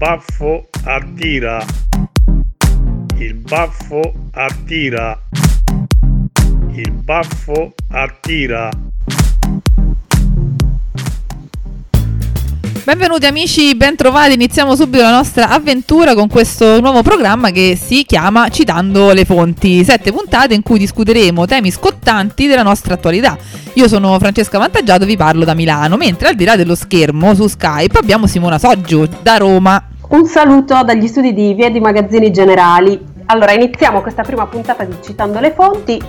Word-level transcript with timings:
baffo 0.00 0.70
attira. 0.84 1.62
Il 3.18 3.34
baffo 3.34 4.00
attira. 4.32 5.20
Il 6.72 6.90
baffo 6.90 7.74
attira. 7.90 8.70
Benvenuti 12.82 13.26
amici, 13.26 13.76
bentrovati. 13.76 14.32
Iniziamo 14.32 14.74
subito 14.74 15.02
la 15.02 15.10
nostra 15.12 15.50
avventura 15.50 16.14
con 16.14 16.28
questo 16.28 16.80
nuovo 16.80 17.02
programma 17.02 17.50
che 17.50 17.78
si 17.78 18.04
chiama 18.04 18.48
Citando 18.48 19.12
le 19.12 19.26
fonti. 19.26 19.84
Sette 19.84 20.12
puntate 20.12 20.54
in 20.54 20.62
cui 20.62 20.78
discuteremo 20.78 21.44
temi 21.44 21.70
scottanti 21.70 22.46
della 22.46 22.62
nostra 22.62 22.94
attualità. 22.94 23.36
Io 23.74 23.86
sono 23.86 24.18
Francesca 24.18 24.56
Vantaggiato, 24.56 25.04
vi 25.04 25.18
parlo 25.18 25.44
da 25.44 25.52
Milano, 25.52 25.98
mentre 25.98 26.28
al 26.28 26.36
di 26.36 26.44
là 26.44 26.56
dello 26.56 26.74
schermo 26.74 27.34
su 27.34 27.46
Skype 27.46 27.98
abbiamo 27.98 28.26
Simona 28.26 28.58
Soggio 28.58 29.06
da 29.20 29.36
Roma. 29.36 29.84
Un 30.10 30.26
saluto 30.26 30.82
dagli 30.82 31.06
studi 31.06 31.32
di 31.32 31.54
Via 31.54 31.70
di 31.70 31.78
Magazzini 31.78 32.32
Generali. 32.32 33.00
Allora, 33.26 33.52
iniziamo 33.52 34.00
questa 34.02 34.22
prima 34.22 34.44
puntata 34.48 34.82
di 34.82 34.96
Citando 35.00 35.38
le 35.38 35.52
fonti 35.52 36.02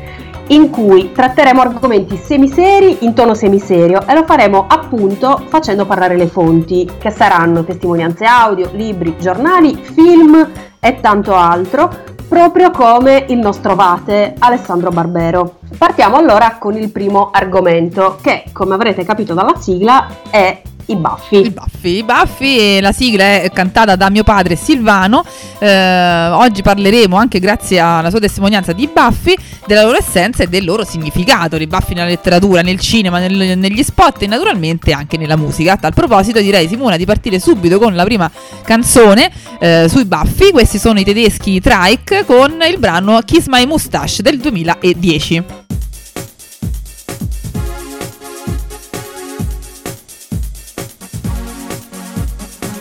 in 0.48 0.72
cui 0.72 1.12
tratteremo 1.12 1.62
argomenti 1.62 2.18
semiseri 2.18 3.06
in 3.06 3.14
tono 3.14 3.36
semiserio 3.36 4.02
e 4.08 4.16
lo 4.16 4.24
faremo 4.24 4.66
appunto 4.68 5.44
facendo 5.48 5.86
parlare 5.86 6.18
le 6.18 6.26
fonti, 6.26 6.90
che 6.98 7.12
saranno 7.12 7.64
testimonianze 7.64 8.26
audio, 8.26 8.72
libri, 8.74 9.18
giornali, 9.20 9.76
film 9.76 10.50
e 10.80 11.00
tanto 11.00 11.36
altro, 11.36 11.92
proprio 12.28 12.72
come 12.72 13.26
il 13.30 13.38
nostro 13.38 13.76
vate 13.76 14.34
Alessandro 14.40 14.90
Barbero. 14.90 15.60
Partiamo 15.78 16.16
allora 16.16 16.58
con 16.58 16.76
il 16.76 16.92
primo 16.92 17.30
argomento, 17.32 18.18
che 18.20 18.46
come 18.52 18.74
avrete 18.74 19.06
capito 19.06 19.36
dalla 19.36 19.58
sigla 19.58 20.08
è 20.32 20.60
i 20.88 20.96
baffi. 20.96 21.46
I 21.46 21.50
baffi, 21.52 21.90
i 21.98 22.04
baffi 22.04 22.80
la 22.82 22.92
sigla 22.92 23.42
è 23.42 23.52
cantata 23.52 23.96
da 23.96 24.10
mio 24.10 24.24
padre 24.24 24.56
Silvano. 24.56 25.24
Eh, 25.60 26.28
oggi 26.30 26.62
parleremo 26.62 27.16
anche 27.16 27.40
grazie 27.40 27.80
alla 27.80 28.10
sua 28.10 28.20
testimonianza 28.20 28.74
di 28.74 28.90
baffi, 28.92 29.38
della 29.66 29.84
loro 29.84 29.98
essenza 29.98 30.44
e 30.44 30.48
del 30.48 30.66
loro 30.66 30.84
significato. 30.84 31.56
I 31.56 31.68
baffi 31.68 31.94
nella 31.94 32.08
letteratura, 32.08 32.62
nel 32.62 32.80
cinema, 32.80 33.20
nel, 33.20 33.58
negli 33.58 33.84
spot 33.84 34.22
e 34.24 34.28
naturalmente 34.28 34.92
anche 34.92 35.18
nella 35.18 35.36
musica. 35.36 35.74
A 35.74 35.78
tal 35.78 35.94
proposito 35.94 36.40
direi 36.40 36.68
Simona 36.68 36.98
di 36.98 37.06
partire 37.06 37.40
subito 37.40 37.80
con 37.80 37.96
la 37.96 38.04
prima 38.04 38.30
canzone 38.64 39.32
eh, 39.60 39.88
sui 39.90 40.06
baffi. 40.06 40.52
Questi 40.52 40.78
sono 40.78 41.00
i 41.00 41.04
tedeschi 41.04 41.60
Trike 41.60 42.26
con 42.26 42.62
il 42.68 42.78
brano 42.80 43.20
Kiss 43.24 43.48
My 43.48 43.66
Mustache 43.66 44.22
del 44.22 44.40
2010. 44.40 45.61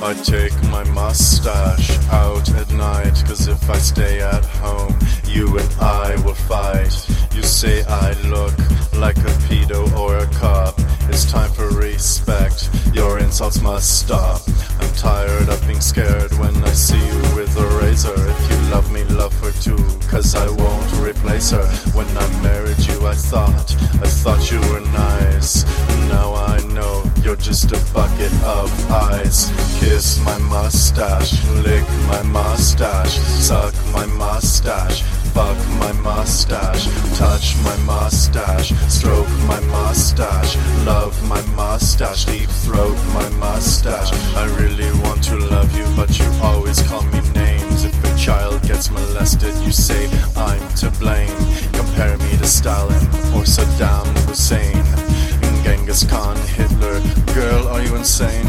I 0.03 0.15
take 0.15 0.55
my 0.71 0.83
mustache 0.85 1.91
out 2.09 2.49
at 2.55 2.73
night, 2.73 3.23
cause 3.27 3.49
if 3.49 3.69
I 3.69 3.77
stay 3.77 4.21
at 4.23 4.45
home, 4.47 4.99
you 5.27 5.59
and 5.59 5.75
I 5.79 6.17
will 6.25 6.35
fight. 6.35 7.20
You 7.33 7.43
say 7.43 7.85
I 7.85 8.13
look 8.29 8.57
like 8.95 9.17
a 9.19 9.33
pedo 9.47 9.91
or 9.97 10.17
a 10.19 10.27
cop. 10.39 10.75
It's 11.09 11.31
time 11.31 11.51
for 11.51 11.69
respect, 11.71 12.71
your 12.93 13.19
insults 13.19 13.61
must 13.63 14.01
stop. 14.01 14.43
I'm 14.81 14.93
tired 14.95 15.49
of 15.49 15.61
being 15.67 15.81
scared 15.81 16.33
when 16.39 16.55
I 16.65 16.73
see 16.73 16.99
you 16.99 17.21
with 17.35 17.57
a 17.57 17.67
razor. 17.81 18.15
If 18.15 18.51
you 18.51 18.57
love 18.71 18.93
me, 18.93 19.05
love 19.05 19.35
her 19.41 19.53
too, 19.53 19.79
cause 20.09 20.35
I 20.35 20.49
won't 20.49 20.93
replace 20.95 21.51
her. 21.51 21.67
When 21.95 22.07
I 22.17 22.43
married 22.43 22.79
you, 22.87 23.07
I 23.07 23.15
thought, 23.15 23.75
I 24.03 24.09
thought 24.23 24.51
you 24.51 24.61
were 24.71 24.81
nice. 24.93 25.65
Now 26.09 26.35
I 26.35 26.59
know 26.75 27.05
you're 27.23 27.37
just 27.37 27.73
a 27.73 27.81
bucket 27.93 28.33
of 28.43 28.71
ice. 28.91 29.51
Kiss 29.81 30.23
my 30.25 30.39
mustache, 30.39 31.45
lick 31.65 31.87
my 32.07 32.23
mustache, 32.23 33.19
suck 33.19 33.75
my 33.93 34.07
mustache. 34.07 35.03
Fuck 35.35 35.59
my 35.79 35.93
mustache, 35.93 36.85
touch 37.17 37.57
my 37.63 37.77
mustache, 37.85 38.73
stroke 38.89 39.29
my 39.47 39.61
mustache, 39.61 40.57
love 40.85 41.15
my 41.29 41.41
mustache, 41.55 42.25
deep 42.25 42.49
throat 42.49 42.97
my 43.15 43.29
mustache. 43.39 44.13
I 44.37 44.47
really 44.61 44.91
want 45.03 45.23
to 45.25 45.37
love 45.37 45.77
you, 45.77 45.85
but 45.97 46.19
you 46.19 46.27
always 46.43 46.83
call 46.83 47.03
me 47.05 47.21
names. 47.35 47.85
If 47.85 48.05
a 48.05 48.19
child 48.19 48.63
gets 48.63 48.91
molested, 48.91 49.55
you 49.65 49.73
say 49.73 50.11
I'm 50.37 50.67
to 50.77 50.91
blame. 50.99 51.37
Compare 51.73 52.19
me 52.19 52.37
to 52.39 52.47
Stalin 52.47 53.05
or 53.35 53.45
Saddam 53.45 54.07
Hussein. 54.29 54.85
Genghis 55.63 56.05
Khan, 56.05 56.37
Hitler, 56.57 57.01
girl, 57.35 57.69
are 57.69 57.83
you 57.83 57.95
insane? 57.95 58.47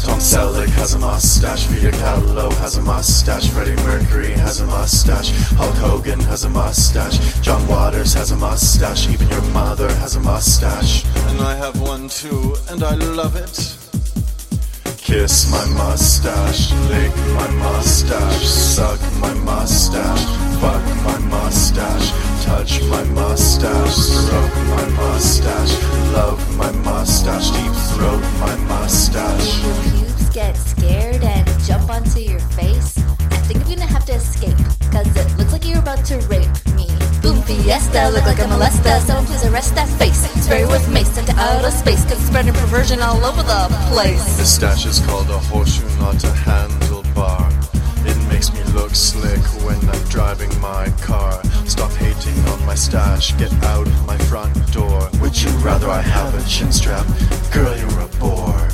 Tom 0.00 0.18
Selleck 0.20 0.68
has 0.70 0.94
a 0.94 0.98
mustache, 0.98 1.25
Peter 1.36 1.90
Kahlo 1.90 2.50
has 2.60 2.78
a 2.78 2.82
mustache, 2.82 3.50
Freddie 3.50 3.76
Mercury 3.82 4.32
has 4.32 4.60
a 4.60 4.66
mustache, 4.66 5.30
Hulk 5.58 5.74
Hogan 5.76 6.18
has 6.20 6.44
a 6.44 6.48
mustache, 6.48 7.18
John 7.42 7.66
Waters 7.68 8.14
has 8.14 8.30
a 8.30 8.36
mustache, 8.36 9.06
even 9.10 9.28
your 9.28 9.42
mother 9.52 9.92
has 9.96 10.16
a 10.16 10.20
mustache. 10.20 11.04
And 11.28 11.42
I 11.42 11.54
have 11.56 11.78
one 11.78 12.08
too, 12.08 12.56
and 12.70 12.82
I 12.82 12.94
love 12.94 13.36
it. 13.36 13.54
Kiss 14.96 15.50
my 15.50 15.62
mustache, 15.76 16.72
lick 16.88 17.14
my 17.34 17.50
mustache, 17.50 18.46
suck 18.46 19.00
my 19.20 19.34
mustache, 19.34 20.24
fuck 20.58 20.84
my 21.04 21.18
mustache, 21.28 22.12
touch 22.46 22.82
my 22.84 23.04
mustache, 23.12 23.94
stroke 23.94 24.56
my 24.72 24.88
mustache, 24.96 25.74
love 26.14 26.40
my 26.56 26.72
mustache, 26.80 27.50
deep 27.50 27.74
throat 27.92 28.22
my 28.40 28.56
mustache. 28.68 29.95
Get 30.36 30.54
scared 30.54 31.24
and 31.24 31.48
jump 31.64 31.88
onto 31.88 32.20
your 32.20 32.40
face. 32.40 32.98
I 33.32 33.38
think 33.48 33.64
I'm 33.64 33.70
gonna 33.70 33.86
have 33.86 34.04
to 34.04 34.12
escape, 34.12 34.58
cause 34.92 35.08
it 35.16 35.38
looks 35.38 35.50
like 35.50 35.64
you're 35.64 35.78
about 35.78 36.04
to 36.12 36.18
rape 36.28 36.52
me. 36.76 36.86
Boom 37.22 37.40
fiesta, 37.40 38.10
look 38.10 38.26
like 38.26 38.40
a 38.40 38.42
molester, 38.42 39.00
someone 39.06 39.24
please 39.24 39.46
arrest 39.46 39.74
that 39.76 39.88
face. 39.98 40.26
Very 40.46 40.66
worth 40.66 40.92
mace 40.92 41.08
sent 41.08 41.28
to 41.28 41.36
outer 41.36 41.70
space, 41.70 42.04
cause 42.04 42.18
spreading 42.18 42.52
perversion 42.52 43.00
all 43.00 43.24
over 43.24 43.42
the 43.42 43.62
place. 43.88 44.36
This 44.36 44.56
stash 44.56 44.84
is 44.84 45.00
called 45.06 45.30
a 45.30 45.38
horseshoe, 45.38 45.88
not 45.98 46.22
a 46.22 46.34
handlebar. 46.44 47.48
It 48.04 48.18
makes 48.28 48.52
me 48.52 48.62
look 48.74 48.94
slick 48.94 49.40
when 49.64 49.80
I'm 49.88 50.04
driving 50.10 50.52
my 50.60 50.90
car. 51.00 51.42
Stop 51.64 51.92
hating 51.92 52.38
on 52.50 52.62
my 52.66 52.74
stash, 52.74 53.34
get 53.38 53.54
out 53.64 53.88
my 54.06 54.18
front 54.28 54.54
door. 54.70 55.08
Would 55.22 55.40
you 55.40 55.48
rather 55.64 55.88
I 55.88 56.02
have 56.02 56.34
a 56.34 56.46
chin 56.46 56.72
strap? 56.72 57.06
Girl, 57.54 57.74
you're 57.74 58.00
a 58.00 58.08
bore. 58.20 58.65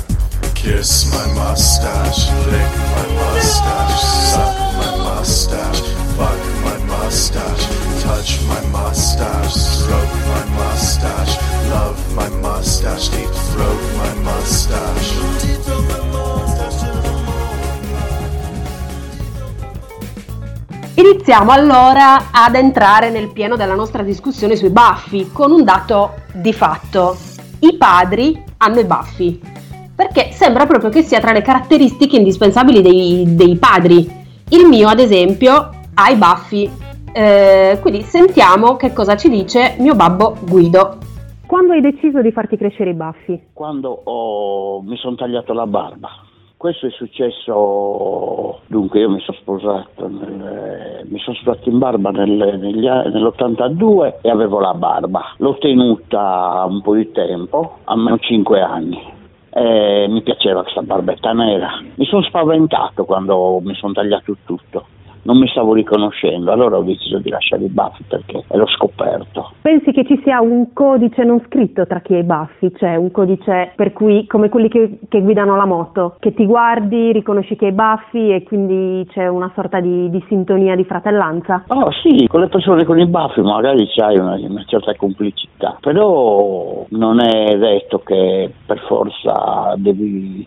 Kiss 0.63 1.11
my 1.11 1.27
mustache, 1.33 2.31
lick 2.45 2.71
my 2.95 3.05
mustache, 3.15 3.99
suck 4.31 4.55
my 4.77 4.95
mustache, 4.95 5.81
fuck 6.15 6.39
my 6.63 6.77
mustache, 6.85 7.67
touch 8.01 8.39
my 8.47 8.61
mustache, 8.71 9.59
stroke 9.59 10.07
my 10.25 10.45
mustache, 10.55 11.37
love 11.67 11.99
my 12.15 12.29
mustache, 12.39 13.09
deep 13.11 13.29
throat 13.51 13.81
my 13.97 14.13
mustache. 14.21 15.21
Iniziamo 20.93 21.51
allora 21.51 22.31
ad 22.31 22.55
entrare 22.55 23.09
nel 23.09 23.33
pieno 23.33 23.57
della 23.57 23.75
nostra 23.75 24.01
discussione 24.01 24.55
sui 24.55 24.69
baffi 24.69 25.29
con 25.33 25.51
un 25.51 25.65
dato 25.65 26.21
di 26.31 26.53
fatto. 26.53 27.17
I 27.59 27.75
padri 27.75 28.41
hanno 28.57 28.79
i 28.79 28.85
baffi, 28.85 29.51
perché 29.95 30.31
sembra 30.31 30.65
proprio 30.65 30.89
che 30.89 31.01
sia 31.03 31.19
tra 31.19 31.31
le 31.31 31.41
caratteristiche 31.41 32.17
indispensabili 32.17 32.81
dei, 32.81 33.35
dei 33.35 33.57
padri. 33.57 34.09
Il 34.49 34.67
mio, 34.67 34.87
ad 34.87 34.99
esempio, 34.99 35.69
ha 35.93 36.09
i 36.09 36.15
baffi. 36.15 36.69
Eh, 37.15 37.77
quindi 37.81 38.01
sentiamo 38.01 38.75
che 38.75 38.91
cosa 38.91 39.15
ci 39.15 39.29
dice 39.29 39.75
mio 39.79 39.93
babbo 39.95 40.35
Guido. 40.47 40.97
Quando 41.45 41.73
hai 41.73 41.81
deciso 41.81 42.21
di 42.21 42.31
farti 42.31 42.57
crescere 42.57 42.89
i 42.89 42.93
baffi? 42.95 43.39
quando 43.53 43.89
ho- 44.05 44.81
mi 44.81 44.97
sono 44.97 45.15
tagliato 45.15 45.53
la 45.53 45.67
barba. 45.67 46.09
Questo 46.57 46.87
è 46.87 46.89
successo, 46.91 48.59
dunque 48.67 48.99
io 49.01 49.09
mi 49.09 49.19
sono 49.19 49.37
sposato, 49.37 50.07
nel- 50.07 51.01
mi 51.09 51.19
sono 51.19 51.35
sposato 51.35 51.69
in 51.69 51.77
barba 51.77 52.09
nel- 52.11 52.57
negli 52.59 52.87
a- 52.87 53.03
nell'82 53.03 54.15
e 54.21 54.29
avevo 54.29 54.59
la 54.59 54.73
barba. 54.73 55.33
L'ho 55.37 55.57
tenuta 55.59 56.65
un 56.67 56.81
po' 56.81 56.95
di 56.95 57.11
tempo, 57.11 57.77
almeno 57.83 58.17
5 58.17 58.61
anni. 58.61 58.97
E 59.55 60.07
mi 60.09 60.21
piaceva 60.23 60.63
questa 60.63 60.81
barbetta 60.81 61.31
nera. 61.31 61.79
Mi 61.95 62.05
sono 62.05 62.23
spaventato 62.23 63.05
quando 63.05 63.59
mi 63.61 63.75
sono 63.75 63.93
tagliato 63.93 64.35
tutto. 64.43 64.87
Non 65.23 65.37
mi 65.37 65.47
stavo 65.47 65.73
riconoscendo, 65.73 66.51
allora 66.51 66.77
ho 66.77 66.83
deciso 66.83 67.19
di 67.19 67.29
lasciare 67.29 67.63
i 67.63 67.69
baffi 67.69 68.03
perché 68.07 68.43
l'ho 68.49 68.67
scoperto. 68.67 69.51
Pensi 69.61 69.91
che 69.91 70.05
ci 70.05 70.19
sia 70.23 70.41
un 70.41 70.73
codice 70.73 71.23
non 71.23 71.41
scritto 71.45 71.85
tra 71.85 72.01
chi 72.01 72.15
ha 72.15 72.19
i 72.19 72.23
baffi, 72.23 72.73
cioè 72.75 72.95
un 72.95 73.11
codice 73.11 73.71
per 73.75 73.93
cui, 73.93 74.25
come 74.27 74.49
quelli 74.49 74.69
che, 74.69 74.99
che 75.07 75.21
guidano 75.21 75.55
la 75.55 75.65
moto, 75.65 76.15
che 76.19 76.33
ti 76.33 76.45
guardi, 76.45 77.11
riconosci 77.11 77.55
che 77.55 77.65
hai 77.65 77.71
i 77.71 77.75
baffi 77.75 78.29
e 78.29 78.43
quindi 78.43 79.05
c'è 79.11 79.27
una 79.27 79.51
sorta 79.55 79.79
di, 79.79 80.09
di 80.09 80.23
sintonia, 80.27 80.75
di 80.75 80.83
fratellanza? 80.83 81.63
Oh 81.67 81.91
sì, 81.91 82.27
con 82.27 82.41
le 82.41 82.47
persone 82.47 82.83
con 82.83 82.99
i 82.99 83.07
baffi 83.07 83.41
magari 83.41 83.87
c'hai 83.87 84.17
una, 84.17 84.35
una 84.35 84.63
certa 84.65 84.93
complicità, 84.95 85.77
però 85.79 86.85
non 86.89 87.21
è 87.21 87.57
detto 87.57 87.99
che 87.99 88.51
per 88.65 88.79
forza 88.87 89.73
devi 89.77 90.45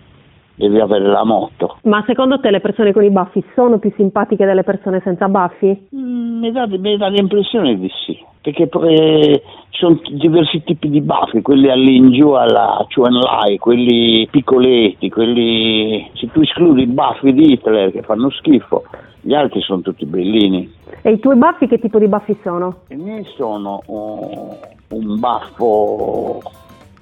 devi 0.57 0.81
avere 0.81 1.07
la 1.07 1.25
moto. 1.25 1.77
Ma 1.83 2.03
secondo 2.07 2.41
te 2.41 2.51
le 2.51 2.61
persone 2.61 2.93
con 2.93 3.05
i 3.05 3.11
baffi 3.11 3.45
sono 3.55 3.79
più 3.79 3.93
simpatiche 3.97 4.45
delle 4.45 4.65
persone 4.65 5.01
senza 5.05 5.29
baffi? 5.29 5.89
Mm, 5.95 6.41
Mi 6.41 6.51
dà, 6.51 6.67
mi 6.67 6.97
dà 6.97 7.09
l'impressione 7.09 7.79
di 7.79 7.91
sì, 8.05 8.19
perché 8.41 8.67
poi 8.67 9.41
ci 9.71 9.79
sono 9.79 10.01
diversi 10.11 10.63
tipi 10.65 10.89
di 10.89 11.01
baffi, 11.01 11.43
quelli 11.43 11.71
all'ingiù 11.71 12.31
alla 12.31 12.85
Chuan 12.93 13.13
Lai, 13.13 13.59
quelli 13.59 14.27
piccoletti, 14.31 15.09
quelli... 15.11 16.11
se 16.15 16.29
tu 16.33 16.41
escludi 16.41 16.83
i 16.83 16.87
baffi 16.87 17.33
di 17.33 17.53
Hitler 17.53 17.93
che 17.93 18.03
fanno 18.03 18.31
schifo, 18.31 18.85
gli 19.21 19.35
altri 19.35 19.61
sono 19.61 19.81
tutti 19.83 20.07
bellini. 20.07 20.73
E 21.03 21.11
i 21.13 21.19
tuoi 21.19 21.37
baffi 21.37 21.67
che 21.67 21.79
tipo 21.79 21.99
di 21.99 22.09
baffi 22.09 22.37
sono? 22.43 22.83
I 22.89 22.97
miei 22.97 23.25
sono 23.37 23.81
uh, 23.87 24.57
un 24.91 25.19
baffo 25.21 26.41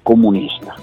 comunista. 0.01 0.75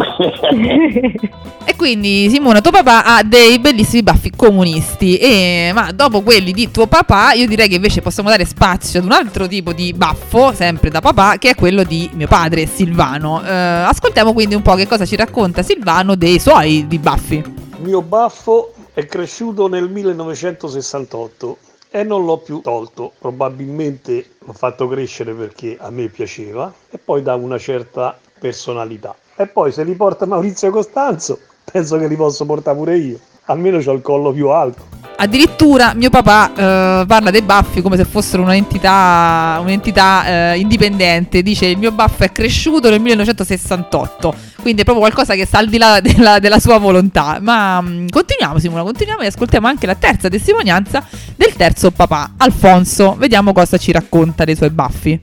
E 1.62 1.76
quindi 1.76 2.28
Simona, 2.30 2.60
tuo 2.60 2.72
papà 2.72 3.04
ha 3.04 3.22
dei 3.22 3.58
bellissimi 3.58 4.02
baffi 4.02 4.32
comunisti, 4.34 5.18
e, 5.18 5.70
ma 5.72 5.92
dopo 5.92 6.22
quelli 6.22 6.52
di 6.52 6.70
tuo 6.70 6.86
papà 6.86 7.32
io 7.32 7.46
direi 7.46 7.68
che 7.68 7.76
invece 7.76 8.00
possiamo 8.00 8.28
dare 8.28 8.44
spazio 8.44 8.98
ad 8.98 9.04
un 9.04 9.12
altro 9.12 9.46
tipo 9.46 9.72
di 9.72 9.92
baffo, 9.92 10.52
sempre 10.52 10.90
da 10.90 11.00
papà, 11.00 11.36
che 11.36 11.50
è 11.50 11.54
quello 11.54 11.84
di 11.84 12.10
mio 12.14 12.26
padre 12.26 12.66
Silvano. 12.66 13.44
Eh, 13.44 13.52
ascoltiamo 13.52 14.32
quindi 14.32 14.54
un 14.54 14.62
po' 14.62 14.74
che 14.74 14.88
cosa 14.88 15.04
ci 15.04 15.16
racconta 15.16 15.62
Silvano 15.62 16.16
dei 16.16 16.40
suoi 16.40 16.86
di 16.88 16.98
baffi. 16.98 17.44
Mio 17.78 18.02
baffo 18.02 18.72
è 18.92 19.06
cresciuto 19.06 19.68
nel 19.68 19.88
1968 19.88 21.56
e 21.90 22.02
non 22.02 22.24
l'ho 22.24 22.38
più 22.38 22.60
tolto. 22.62 23.12
Probabilmente 23.18 24.30
l'ho 24.38 24.52
fatto 24.54 24.88
crescere 24.88 25.34
perché 25.34 25.76
a 25.78 25.90
me 25.90 26.08
piaceva 26.08 26.72
e 26.90 26.98
poi 26.98 27.22
dà 27.22 27.34
una 27.34 27.58
certa 27.58 28.18
personalità. 28.38 29.14
E 29.40 29.46
poi 29.46 29.72
se 29.72 29.84
li 29.84 29.94
porta 29.94 30.26
Maurizio 30.26 30.68
Costanzo, 30.70 31.38
penso 31.64 31.96
che 31.96 32.06
li 32.06 32.14
posso 32.14 32.44
portare 32.44 32.76
pure 32.76 32.98
io. 32.98 33.18
Almeno 33.46 33.78
ho 33.78 33.92
il 33.92 34.02
collo 34.02 34.32
più 34.32 34.50
alto. 34.50 34.82
Addirittura 35.16 35.94
mio 35.94 36.10
papà 36.10 36.50
eh, 36.50 37.06
parla 37.06 37.30
dei 37.30 37.40
baffi 37.40 37.80
come 37.80 37.96
se 37.96 38.04
fossero 38.04 38.42
un'entità, 38.42 39.58
un'entità 39.62 40.52
eh, 40.52 40.58
indipendente. 40.58 41.40
Dice 41.40 41.64
il 41.64 41.78
mio 41.78 41.90
baffo 41.90 42.22
è 42.24 42.32
cresciuto 42.32 42.90
nel 42.90 43.00
1968, 43.00 44.34
quindi 44.60 44.82
è 44.82 44.84
proprio 44.84 45.06
qualcosa 45.06 45.34
che 45.34 45.46
sta 45.46 45.56
al 45.56 45.68
di 45.68 45.78
là 45.78 46.00
della, 46.02 46.38
della 46.38 46.58
sua 46.58 46.76
volontà. 46.76 47.38
Ma 47.40 47.80
mh, 47.80 48.10
continuiamo 48.10 48.58
Simona, 48.58 48.82
continuiamo 48.82 49.22
e 49.22 49.26
ascoltiamo 49.28 49.66
anche 49.66 49.86
la 49.86 49.94
terza 49.94 50.28
testimonianza 50.28 51.02
del 51.34 51.54
terzo 51.54 51.90
papà, 51.92 52.32
Alfonso. 52.36 53.16
Vediamo 53.18 53.54
cosa 53.54 53.78
ci 53.78 53.90
racconta 53.90 54.44
dei 54.44 54.54
suoi 54.54 54.68
baffi. 54.68 55.18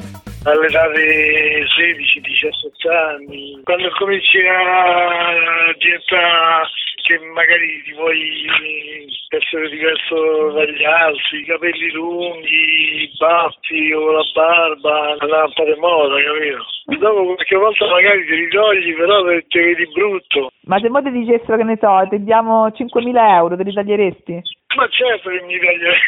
All'età 0.48 0.88
di 0.92 1.04
16-17 1.04 2.88
anni, 2.90 3.60
quando 3.64 3.90
cominci 3.98 4.40
a 4.48 5.74
diventare 5.78 6.68
che 7.04 7.20
magari 7.20 7.84
ti 7.84 7.94
vuoi 7.94 8.48
essere 9.30 9.70
diverso 9.70 10.52
dagli 10.52 10.84
altri, 10.84 11.40
i 11.40 11.46
capelli 11.46 11.92
lunghi, 11.92 13.04
i 13.04 13.12
baffi 13.18 13.94
o 13.94 14.12
la 14.12 14.24
barba, 14.34 15.18
un 15.20 15.54
po' 15.54 15.64
di 15.64 15.76
moda, 15.80 16.16
capito? 16.16 16.66
Dopo 17.00 17.26
qualche 17.26 17.56
volta 17.56 17.88
magari 17.88 18.26
te 18.26 18.36
li 18.36 18.50
togli, 18.50 18.96
però 18.96 19.24
te 19.24 19.62
vedi 19.62 19.88
brutto. 19.94 20.52
Ma 20.64 20.80
se 20.80 20.90
mo 20.90 21.02
ti 21.02 21.12
dicessero 21.12 21.58
che 21.58 21.64
ne 21.64 21.78
so, 21.80 22.08
ti 22.10 22.24
diamo 22.24 22.68
5.000 22.68 23.36
euro, 23.36 23.56
te 23.56 23.64
li 23.64 23.74
taglieresti? 23.74 24.42
Ma 24.76 24.88
certo 24.90 25.30
che 25.30 25.42
mi 25.44 25.60
taglierei. 25.60 26.00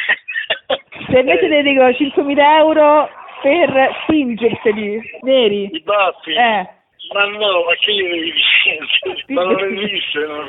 Se 1.12 1.20
invece 1.20 1.48
ti 1.48 1.62
dico 1.62 1.84
5.000 1.84 2.40
euro 2.60 3.10
per 3.42 4.04
tingerseli, 4.08 5.02
veri? 5.22 5.70
I 5.72 5.82
baffi? 5.82 6.32
Eh. 6.32 6.78
Ma 7.12 7.26
no, 7.26 7.66
ma 7.66 7.74
che 7.80 7.92
gli 7.92 8.04
devi 8.04 8.32
dire? 8.32 9.34
Ma 9.34 9.44
non 9.44 9.64
esistono. 9.74 10.46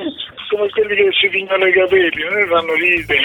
Come 0.50 0.68
quelli 0.70 0.94
che 0.94 1.08
si 1.12 1.28
tingono 1.30 1.64
i 1.64 1.72
capelli, 1.72 2.22
non 2.24 2.34
ne 2.34 2.46
fanno 2.46 2.74
ridere. 2.74 3.20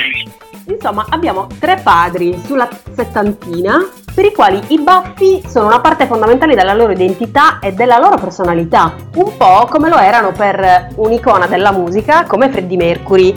Insomma, 0.67 1.05
abbiamo 1.09 1.47
tre 1.59 1.81
padri 1.83 2.33
sulla 2.37 2.69
settantina 2.69 3.79
per 4.15 4.25
i 4.25 4.31
quali 4.31 4.59
i 4.69 4.79
baffi 4.79 5.41
sono 5.45 5.67
una 5.67 5.81
parte 5.81 6.05
fondamentale 6.05 6.55
della 6.55 6.73
loro 6.73 6.93
identità 6.93 7.59
e 7.59 7.73
della 7.73 7.99
loro 7.99 8.15
personalità, 8.15 8.95
un 9.15 9.35
po' 9.37 9.67
come 9.69 9.89
lo 9.89 9.97
erano 9.97 10.31
per 10.31 10.87
un'icona 10.95 11.47
della 11.47 11.71
musica 11.71 12.23
come 12.25 12.49
Freddie 12.49 12.77
Mercury. 12.77 13.35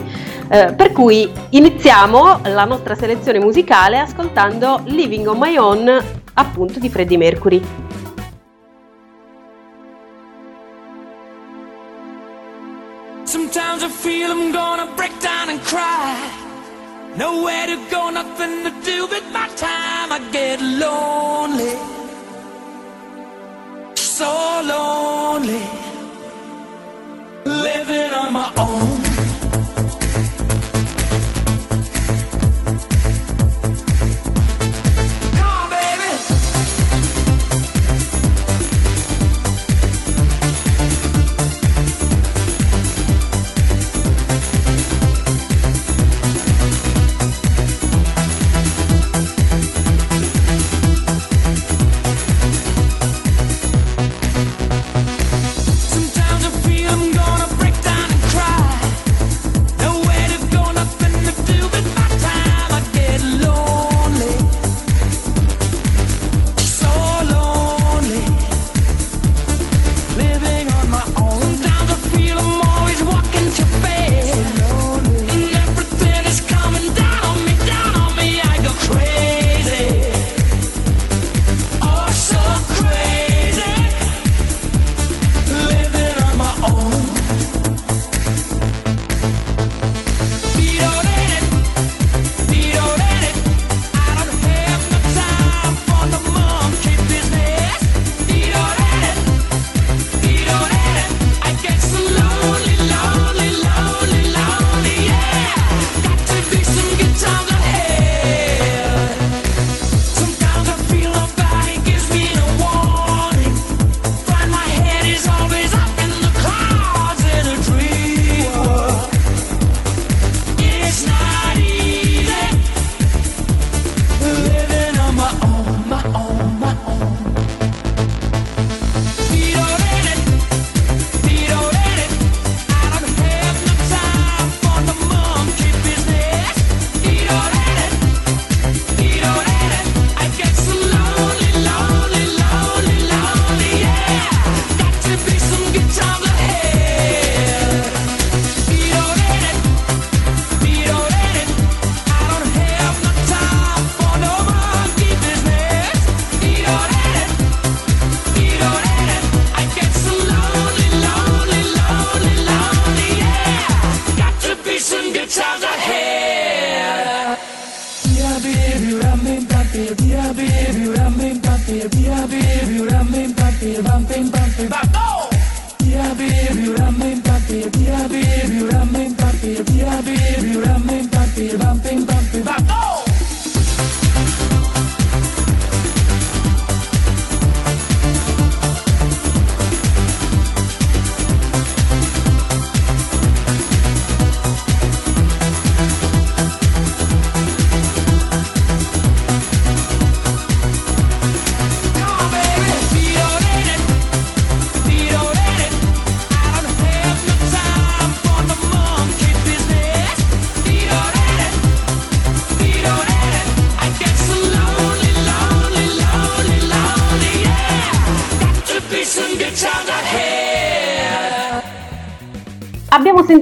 Eh, 0.51 0.73
per 0.73 0.91
cui 0.91 1.31
iniziamo 1.51 2.39
la 2.45 2.65
nostra 2.65 2.95
selezione 2.95 3.37
musicale 3.37 3.99
ascoltando 3.99 4.81
Living 4.85 5.27
on 5.27 5.37
My 5.37 5.55
Own, 5.57 6.03
appunto 6.33 6.79
di 6.79 6.89
Freddie 6.89 7.17
Mercury. 7.17 7.61
Sometimes 13.25 13.83
I 13.83 13.89
feel 13.89 14.31
I'm 14.31 14.51
gonna 14.51 14.87
break 14.95 15.11
down 15.21 15.49
and 15.49 15.61
cry. 15.61 16.15
Nowhere 17.13 17.67
to 17.67 17.77
go, 17.91 18.09
nothing 18.09 18.63
to 18.63 18.71
do 18.83 19.05
with 19.05 19.23
my 19.31 19.47
time. 19.55 20.11
I 20.11 20.19
get 20.31 20.59
lonely, 20.61 21.77
so 23.93 24.61
lonely, 24.63 25.61
living 27.45 28.13
on 28.13 28.33
my 28.33 28.51
own. 28.57 29.08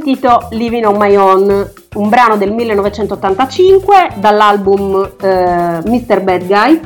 Sentito 0.07 0.47
Living 0.51 0.85
on 0.85 0.95
My 0.97 1.13
Own, 1.17 1.71
un 1.95 2.09
brano 2.09 2.37
del 2.37 2.53
1985 2.53 4.11
dall'album 4.15 5.11
eh, 5.19 5.81
Mr. 5.83 6.21
Bad 6.21 6.45
Guy 6.45 6.79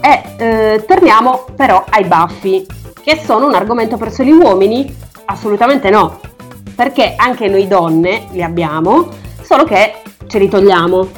e 0.00 0.22
eh, 0.36 0.84
torniamo 0.86 1.46
però 1.56 1.84
ai 1.88 2.04
baffi, 2.04 2.64
che 3.02 3.20
sono 3.24 3.46
un 3.46 3.54
argomento 3.54 3.96
per 3.96 4.12
soli 4.12 4.30
uomini? 4.30 4.94
Assolutamente 5.24 5.90
no, 5.90 6.20
perché 6.76 7.14
anche 7.16 7.48
noi 7.48 7.66
donne 7.66 8.26
li 8.30 8.42
abbiamo, 8.42 9.08
solo 9.42 9.64
che 9.64 9.94
ce 10.28 10.38
li 10.38 10.48
togliamo. 10.48 11.08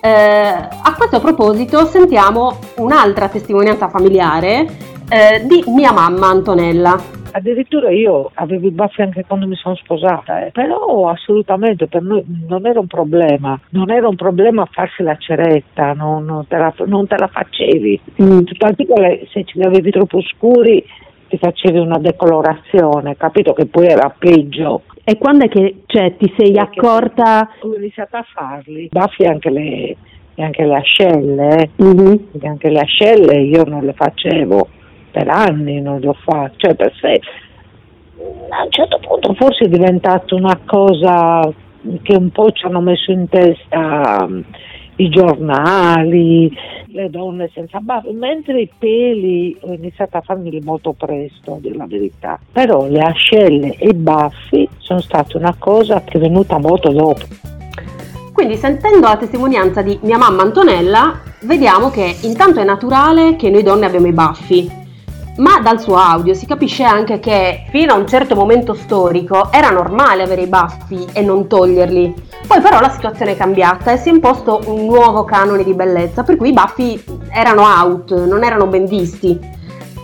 Eh, 0.00 0.08
a 0.10 0.94
questo 0.98 1.20
proposito 1.20 1.86
sentiamo 1.86 2.58
un'altra 2.78 3.28
testimonianza 3.28 3.88
familiare 3.88 4.66
eh, 5.08 5.44
di 5.46 5.62
mia 5.68 5.92
mamma 5.92 6.26
Antonella. 6.26 7.22
Addirittura 7.36 7.90
io 7.90 8.30
avevo 8.34 8.68
i 8.68 8.70
baffi 8.70 9.02
anche 9.02 9.24
quando 9.26 9.48
mi 9.48 9.56
sono 9.56 9.74
sposata, 9.74 10.46
eh. 10.46 10.50
però 10.52 11.08
assolutamente 11.08 11.88
per 11.88 12.00
noi 12.00 12.22
non 12.46 12.64
era 12.64 12.78
un 12.78 12.86
problema, 12.86 13.58
non 13.70 13.90
era 13.90 14.06
un 14.06 14.14
problema 14.14 14.64
farsi 14.70 15.02
la 15.02 15.16
ceretta, 15.16 15.94
non, 15.94 16.24
non 16.24 16.46
te, 16.46 16.56
la, 16.56 16.72
non 16.86 17.08
te 17.08 17.16
la 17.18 17.26
facevi. 17.26 18.00
Mm. 18.22 18.38
Tanto 18.56 18.84
che 18.84 19.26
se 19.32 19.42
ce 19.42 19.58
li 19.58 19.64
avevi 19.64 19.90
troppo 19.90 20.20
scuri 20.22 20.84
ti 21.26 21.36
facevi 21.36 21.76
una 21.76 21.98
decolorazione, 21.98 23.16
capito 23.16 23.52
che 23.52 23.66
poi 23.66 23.88
era 23.88 24.14
peggio. 24.16 24.82
E 25.02 25.18
quando 25.18 25.46
è 25.46 25.48
che 25.48 25.82
cioè, 25.86 26.14
ti 26.16 26.32
sei 26.38 26.52
Perché 26.52 26.78
accorta? 26.78 27.50
Ho 27.62 27.74
iniziato 27.74 28.16
a 28.16 28.24
farli, 28.32 28.88
baffi 28.92 29.24
anche 29.24 29.50
le, 29.50 29.96
anche 30.36 30.64
le 30.64 30.76
ascelle, 30.76 31.56
eh. 31.56 31.70
Mhm. 31.82 32.28
Perché 32.30 32.46
anche 32.46 32.70
le 32.70 32.78
ascelle 32.78 33.40
io 33.40 33.64
non 33.64 33.84
le 33.84 33.92
facevo 33.92 34.68
per 35.14 35.28
anni, 35.28 35.80
non 35.80 36.00
le 36.00 36.08
ho 36.08 36.16
fatte, 36.24 36.54
cioè 36.56 36.74
per 36.74 36.92
sé. 37.00 37.20
A 38.48 38.64
un 38.64 38.70
certo 38.70 38.98
punto 38.98 39.32
forse 39.34 39.66
è 39.66 39.68
diventato 39.68 40.34
una 40.34 40.58
cosa 40.64 41.40
che 42.02 42.16
un 42.16 42.30
po' 42.30 42.50
ci 42.50 42.66
hanno 42.66 42.80
messo 42.80 43.12
in 43.12 43.28
testa 43.28 44.26
mm, 44.26 44.40
i 44.96 45.08
giornali, 45.08 46.52
le 46.88 47.10
donne 47.10 47.48
senza 47.52 47.78
baffi, 47.78 48.12
mentre 48.12 48.62
i 48.62 48.70
peli 48.76 49.56
ho 49.60 49.72
iniziato 49.72 50.16
a 50.16 50.20
farmeli 50.20 50.60
molto 50.60 50.92
presto, 50.92 51.54
a 51.54 51.58
dire 51.60 51.76
la 51.76 51.86
verità. 51.86 52.38
Però 52.50 52.88
le 52.88 53.00
ascelle 53.00 53.76
e 53.76 53.88
i 53.88 53.94
baffi 53.94 54.68
sono 54.78 55.00
state 55.00 55.36
una 55.36 55.54
cosa 55.56 56.02
che 56.02 56.18
è 56.18 56.20
venuta 56.20 56.58
molto 56.58 56.90
dopo. 56.90 57.52
Quindi 58.32 58.56
sentendo 58.56 59.06
la 59.06 59.16
testimonianza 59.16 59.80
di 59.82 59.96
mia 60.02 60.18
mamma 60.18 60.42
Antonella, 60.42 61.20
vediamo 61.42 61.90
che 61.90 62.16
intanto 62.22 62.60
è 62.60 62.64
naturale 62.64 63.36
che 63.36 63.48
noi 63.48 63.62
donne 63.62 63.86
abbiamo 63.86 64.06
i 64.06 64.12
baffi, 64.12 64.82
ma 65.36 65.60
dal 65.60 65.80
suo 65.80 65.96
audio 65.96 66.32
si 66.34 66.46
capisce 66.46 66.84
anche 66.84 67.18
che 67.18 67.64
fino 67.70 67.92
a 67.92 67.96
un 67.96 68.06
certo 68.06 68.34
momento 68.36 68.74
storico 68.74 69.50
era 69.50 69.70
normale 69.70 70.22
avere 70.22 70.42
i 70.42 70.46
baffi 70.46 71.06
e 71.12 71.22
non 71.22 71.48
toglierli. 71.48 72.14
Poi 72.46 72.60
però 72.60 72.78
la 72.80 72.90
situazione 72.90 73.32
è 73.32 73.36
cambiata 73.36 73.92
e 73.92 73.96
si 73.96 74.10
è 74.10 74.12
imposto 74.12 74.60
un 74.66 74.84
nuovo 74.84 75.24
canone 75.24 75.64
di 75.64 75.74
bellezza, 75.74 76.22
per 76.22 76.36
cui 76.36 76.50
i 76.50 76.52
baffi 76.52 77.02
erano 77.30 77.62
out, 77.62 78.26
non 78.26 78.44
erano 78.44 78.66
ben 78.66 78.86
visti. 78.86 79.38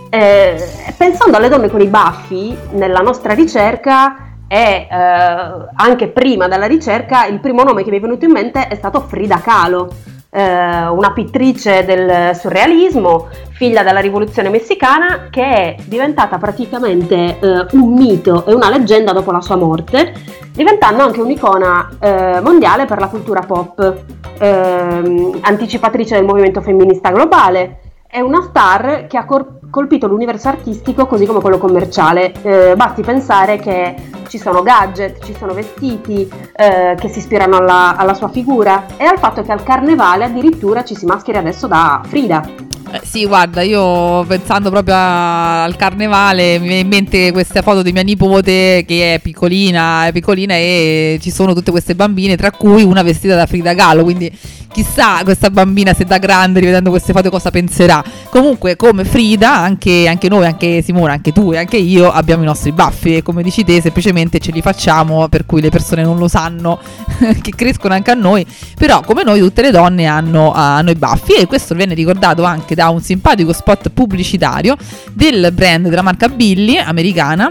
Eh, 0.09 0.67
pensando 0.97 1.37
alle 1.37 1.47
donne 1.47 1.69
con 1.69 1.79
i 1.79 1.87
baffi, 1.87 2.57
nella 2.71 2.99
nostra 2.99 3.33
ricerca 3.33 4.35
e 4.47 4.87
eh, 4.89 5.67
anche 5.75 6.09
prima 6.09 6.49
della 6.49 6.65
ricerca, 6.65 7.25
il 7.25 7.39
primo 7.39 7.63
nome 7.63 7.83
che 7.83 7.89
mi 7.89 7.97
è 7.97 8.01
venuto 8.01 8.25
in 8.25 8.31
mente 8.31 8.67
è 8.67 8.75
stato 8.75 8.99
Frida 8.99 9.37
Kahlo, 9.37 9.89
eh, 10.31 10.87
una 10.87 11.11
pittrice 11.11 11.83
del 11.83 12.35
surrealismo, 12.35 13.27
figlia 13.51 13.83
della 13.83 13.99
rivoluzione 13.99 14.49
messicana, 14.49 15.27
che 15.29 15.43
è 15.43 15.75
diventata 15.85 16.37
praticamente 16.37 17.37
eh, 17.39 17.65
un 17.73 17.93
mito 17.93 18.45
e 18.45 18.53
una 18.53 18.69
leggenda 18.69 19.11
dopo 19.11 19.31
la 19.31 19.41
sua 19.41 19.57
morte, 19.57 20.13
diventando 20.53 21.03
anche 21.03 21.19
un'icona 21.19 21.89
eh, 21.99 22.39
mondiale 22.41 22.85
per 22.85 22.99
la 22.99 23.07
cultura 23.07 23.41
pop, 23.41 24.03
ehm, 24.39 25.39
anticipatrice 25.41 26.15
del 26.15 26.25
movimento 26.25 26.61
femminista 26.61 27.11
globale. 27.11 27.79
È 28.07 28.19
una 28.19 28.41
star 28.41 29.07
che 29.07 29.17
ha 29.17 29.25
cor- 29.25 29.59
colpito 29.71 30.05
l'universo 30.05 30.49
artistico 30.49 31.07
così 31.07 31.25
come 31.25 31.41
quello 31.41 31.57
commerciale. 31.57 32.33
Eh, 32.43 32.75
basti 32.75 33.01
pensare 33.01 33.57
che 33.57 33.95
ci 34.27 34.37
sono 34.37 34.61
gadget, 34.61 35.25
ci 35.25 35.33
sono 35.35 35.53
vestiti 35.53 36.29
eh, 36.55 36.95
che 36.99 37.07
si 37.07 37.17
ispirano 37.17 37.57
alla, 37.57 37.95
alla 37.97 38.13
sua 38.13 38.29
figura 38.29 38.85
e 38.97 39.05
al 39.05 39.17
fatto 39.17 39.41
che 39.41 39.51
al 39.51 39.63
carnevale 39.63 40.25
addirittura 40.25 40.83
ci 40.83 40.95
si 40.95 41.05
mascheri 41.05 41.39
adesso 41.39 41.65
da 41.65 42.01
Frida. 42.05 42.69
Eh, 42.93 42.99
sì, 43.03 43.25
guarda, 43.25 43.61
io 43.61 44.23
pensando 44.25 44.69
proprio 44.69 44.95
a- 44.95 45.63
al 45.63 45.77
carnevale 45.77 46.59
mi 46.59 46.67
viene 46.67 46.81
in 46.81 46.87
mente 46.89 47.31
questa 47.31 47.61
foto 47.61 47.81
di 47.81 47.93
mia 47.93 48.03
nipote 48.03 48.83
che 48.85 49.13
è 49.13 49.19
piccolina, 49.19 50.07
è 50.07 50.11
piccolina 50.11 50.55
e 50.55 51.17
ci 51.21 51.31
sono 51.31 51.53
tutte 51.53 51.71
queste 51.71 51.95
bambine, 51.95 52.35
tra 52.35 52.51
cui 52.51 52.83
una 52.83 53.01
vestita 53.01 53.35
da 53.35 53.45
Frida 53.45 53.73
Kahlo, 53.73 54.03
quindi 54.03 54.29
chissà 54.71 55.21
questa 55.23 55.49
bambina 55.49 55.93
se 55.93 56.05
da 56.05 56.17
grande 56.17 56.59
rivedendo 56.59 56.89
queste 56.89 57.13
foto 57.13 57.29
cosa 57.29 57.51
penserà. 57.51 58.03
Comunque 58.29 58.75
come 58.75 59.03
Frida, 59.03 59.55
anche, 59.55 60.07
anche 60.07 60.29
noi, 60.29 60.45
anche 60.45 60.81
Simona, 60.81 61.13
anche 61.13 61.31
tu 61.31 61.51
e 61.51 61.57
anche 61.57 61.77
io 61.77 62.09
abbiamo 62.11 62.43
i 62.43 62.45
nostri 62.45 62.71
baffi 62.71 63.17
e 63.17 63.23
come 63.23 63.43
dici 63.43 63.63
te 63.63 63.81
semplicemente 63.81 64.39
ce 64.39 64.51
li 64.51 64.61
facciamo 64.61 65.27
per 65.27 65.45
cui 65.45 65.61
le 65.61 65.69
persone 65.69 66.03
non 66.03 66.17
lo 66.17 66.27
sanno 66.27 66.79
che 67.41 67.51
crescono 67.55 67.93
anche 67.93 68.11
a 68.11 68.15
noi, 68.15 68.45
però 68.77 69.01
come 69.01 69.23
noi 69.23 69.39
tutte 69.39 69.61
le 69.61 69.71
donne 69.71 70.05
hanno, 70.05 70.51
hanno 70.53 70.91
i 70.91 70.95
baffi 70.95 71.33
e 71.33 71.47
questo 71.47 71.75
viene 71.75 71.93
ricordato 71.93 72.43
anche 72.43 72.75
da 72.75 72.89
un 72.89 73.01
simpatico 73.01 73.53
spot 73.53 73.89
pubblicitario 73.89 74.75
del 75.13 75.51
brand 75.53 75.87
della 75.87 76.01
marca 76.01 76.29
Billy 76.29 76.77
americana 76.77 77.49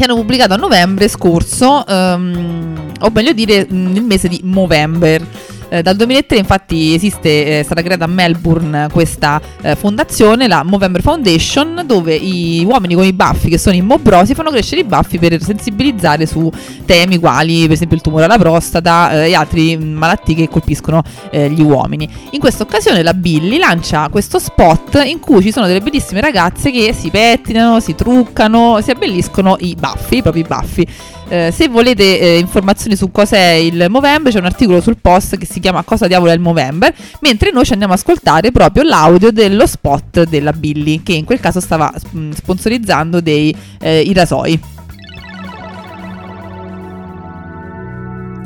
che 0.00 0.04
hanno 0.04 0.14
pubblicato 0.14 0.54
a 0.54 0.56
novembre 0.56 1.08
scorso, 1.08 1.86
ehm, 1.86 2.92
o 3.00 3.10
meglio 3.12 3.32
dire 3.32 3.66
mh, 3.68 3.92
nel 3.92 4.02
mese 4.02 4.28
di 4.28 4.40
Movember. 4.42 5.26
Eh, 5.72 5.82
dal 5.82 5.94
2003 5.94 6.36
infatti 6.36 6.94
esiste, 6.94 7.46
eh, 7.46 7.60
è 7.60 7.62
stata 7.62 7.80
creata 7.80 8.04
a 8.04 8.08
Melbourne 8.08 8.88
questa 8.90 9.40
eh, 9.62 9.76
fondazione, 9.76 10.48
la 10.48 10.64
Movember 10.64 11.00
Foundation, 11.00 11.84
dove 11.86 12.12
i 12.12 12.64
uomini 12.66 12.94
con 12.94 13.04
i 13.04 13.12
baffi 13.12 13.48
che 13.48 13.56
sono 13.56 13.76
immobrosi 13.76 14.34
fanno 14.34 14.50
crescere 14.50 14.80
i 14.80 14.84
baffi 14.84 15.18
per 15.18 15.40
sensibilizzare 15.40 16.26
su 16.26 16.50
temi 16.84 17.18
quali 17.18 17.62
per 17.62 17.72
esempio 17.72 17.96
il 17.96 18.02
tumore 18.02 18.24
alla 18.24 18.36
prostata 18.36 19.24
e 19.24 19.32
altre 19.34 19.78
malattie 19.78 20.34
che 20.34 20.48
colpiscono 20.48 21.02
gli 21.30 21.62
uomini. 21.62 22.08
In 22.30 22.40
questa 22.40 22.64
occasione 22.64 23.02
la 23.02 23.14
Billy 23.14 23.58
lancia 23.58 24.08
questo 24.08 24.38
spot 24.40 25.00
in 25.04 25.20
cui 25.20 25.42
ci 25.42 25.52
sono 25.52 25.66
delle 25.66 25.80
bellissime 25.80 26.20
ragazze 26.20 26.70
che 26.70 26.92
si 26.92 27.10
pettinano, 27.10 27.78
si 27.78 27.94
truccano, 27.94 28.80
si 28.82 28.90
abbelliscono 28.90 29.56
i 29.60 29.76
baffi, 29.78 30.16
i 30.16 30.22
propri 30.22 30.42
baffi. 30.42 30.86
Eh, 31.32 31.52
se 31.52 31.68
volete 31.68 32.18
eh, 32.18 32.38
informazioni 32.38 32.96
su 32.96 33.12
cos'è 33.12 33.52
il 33.52 33.86
Movember, 33.88 34.32
c'è 34.32 34.40
un 34.40 34.46
articolo 34.46 34.80
sul 34.80 34.96
post 35.00 35.36
che 35.36 35.46
si 35.46 35.60
chiama 35.60 35.84
Cosa 35.84 36.08
diavolo 36.08 36.32
è 36.32 36.34
il 36.34 36.40
Movember, 36.40 36.92
mentre 37.20 37.52
noi 37.52 37.64
ci 37.64 37.72
andiamo 37.72 37.92
a 37.92 37.96
ascoltare 37.96 38.50
proprio 38.50 38.82
l'audio 38.82 39.30
dello 39.30 39.64
spot 39.64 40.24
della 40.24 40.52
Billy, 40.52 41.04
che 41.04 41.12
in 41.12 41.24
quel 41.24 41.38
caso 41.38 41.60
stava 41.60 41.92
mm, 42.16 42.32
sponsorizzando 42.32 43.20
dei 43.20 43.54
eh, 43.80 44.00
i 44.00 44.12
rasoi. 44.12 44.60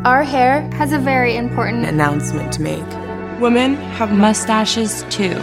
Our 0.04 0.22
hair 0.22 0.68
has 0.78 0.92
a 0.92 0.98
very 0.98 1.36
important 1.36 1.86
announcement 1.86 2.54
to 2.54 2.60
make. 2.60 2.84
Women 3.40 3.76
have 3.98 4.12
mustaches 4.12 5.06
too. 5.08 5.40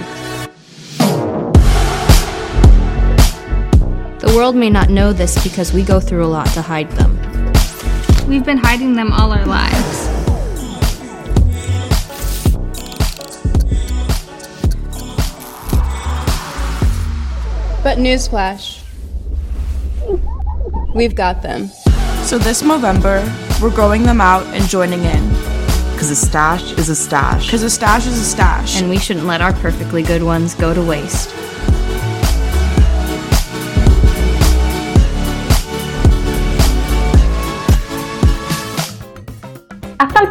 The 4.21 4.35
world 4.35 4.55
may 4.55 4.69
not 4.69 4.91
know 4.91 5.13
this 5.13 5.43
because 5.43 5.73
we 5.73 5.81
go 5.81 5.99
through 5.99 6.23
a 6.23 6.27
lot 6.27 6.45
to 6.49 6.61
hide 6.61 6.91
them. 6.91 7.17
We've 8.27 8.45
been 8.45 8.59
hiding 8.59 8.93
them 8.93 9.11
all 9.11 9.31
our 9.31 9.47
lives. 9.47 10.07
But 17.83 17.97
newsflash, 17.97 18.83
we've 20.93 21.15
got 21.15 21.41
them. 21.41 21.69
So 22.21 22.37
this 22.37 22.61
November, 22.61 23.23
we're 23.59 23.73
growing 23.73 24.03
them 24.03 24.21
out 24.21 24.45
and 24.53 24.63
joining 24.69 25.01
in. 25.03 25.29
Because 25.93 26.11
a 26.11 26.15
stash 26.15 26.73
is 26.73 26.89
a 26.89 26.95
stash. 26.95 27.47
Because 27.47 27.63
a 27.63 27.71
stash 27.71 28.05
is 28.05 28.19
a 28.19 28.23
stash. 28.23 28.79
And 28.79 28.87
we 28.87 28.99
shouldn't 28.99 29.25
let 29.25 29.41
our 29.41 29.53
perfectly 29.53 30.03
good 30.03 30.21
ones 30.21 30.53
go 30.53 30.75
to 30.75 30.81
waste. 30.83 31.35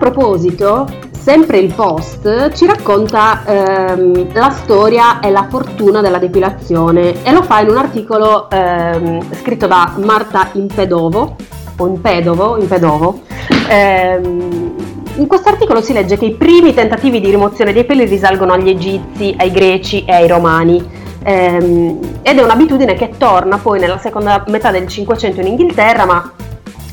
Proposito, 0.01 0.89
sempre 1.13 1.59
il 1.59 1.75
post 1.75 2.55
ci 2.55 2.65
racconta 2.65 3.43
ehm, 3.45 4.33
la 4.33 4.49
storia 4.49 5.21
e 5.21 5.31
la 5.31 5.47
fortuna 5.49 6.01
della 6.01 6.17
depilazione 6.17 7.23
e 7.23 7.31
lo 7.33 7.43
fa 7.43 7.61
in 7.61 7.69
un 7.69 7.77
articolo 7.77 8.49
ehm, 8.49 9.23
scritto 9.35 9.67
da 9.67 9.93
Marta 9.99 10.49
Impedovo 10.53 11.37
o 11.77 11.87
Impedovo, 11.87 12.57
Impedovo. 12.59 13.21
Ehm, 13.69 14.75
in 15.17 15.27
questo 15.27 15.51
articolo 15.51 15.83
si 15.83 15.93
legge 15.93 16.17
che 16.17 16.25
i 16.25 16.35
primi 16.35 16.73
tentativi 16.73 17.21
di 17.21 17.29
rimozione 17.29 17.75
dei 17.75 17.85
peli 17.85 18.07
risalgono 18.07 18.55
agli 18.55 18.71
egizi, 18.71 19.35
ai 19.39 19.51
greci 19.51 20.05
e 20.07 20.13
ai 20.13 20.27
romani. 20.27 20.83
Ehm, 21.23 21.99
ed 22.23 22.39
è 22.39 22.43
un'abitudine 22.43 22.95
che 22.95 23.11
torna 23.19 23.59
poi 23.59 23.79
nella 23.79 23.99
seconda 23.99 24.43
metà 24.49 24.71
del 24.71 24.89
Cinquecento 24.89 25.41
in 25.41 25.49
Inghilterra, 25.49 26.07
ma 26.07 26.33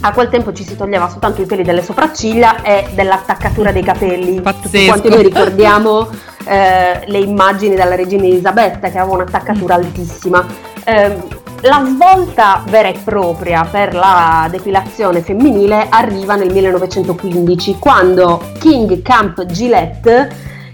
a 0.01 0.11
quel 0.11 0.29
tempo 0.29 0.53
ci 0.53 0.63
si 0.63 0.75
toglieva 0.75 1.09
soltanto 1.09 1.41
i 1.41 1.45
peli 1.45 1.63
delle 1.63 1.81
sopracciglia 1.81 2.61
e 2.61 2.87
dell'attaccatura 2.93 3.71
dei 3.71 3.83
capelli. 3.83 4.41
Tutti 4.41 4.85
quanti 4.85 5.09
noi 5.09 5.23
ricordiamo 5.23 6.09
eh, 6.45 7.03
le 7.05 7.17
immagini 7.19 7.75
della 7.75 7.95
regina 7.95 8.23
Elisabetta 8.23 8.89
che 8.89 8.97
aveva 8.97 9.15
un'attaccatura 9.15 9.75
altissima. 9.75 10.45
Eh, 10.83 11.45
la 11.61 11.83
svolta 11.85 12.63
vera 12.69 12.87
e 12.87 12.99
propria 13.03 13.63
per 13.69 13.95
la 13.95 14.47
depilazione 14.49 15.21
femminile 15.21 15.87
arriva 15.89 16.35
nel 16.35 16.51
1915 16.51 17.77
quando 17.79 18.41
King 18.59 19.01
Camp 19.01 19.43
Gillette 19.45 20.29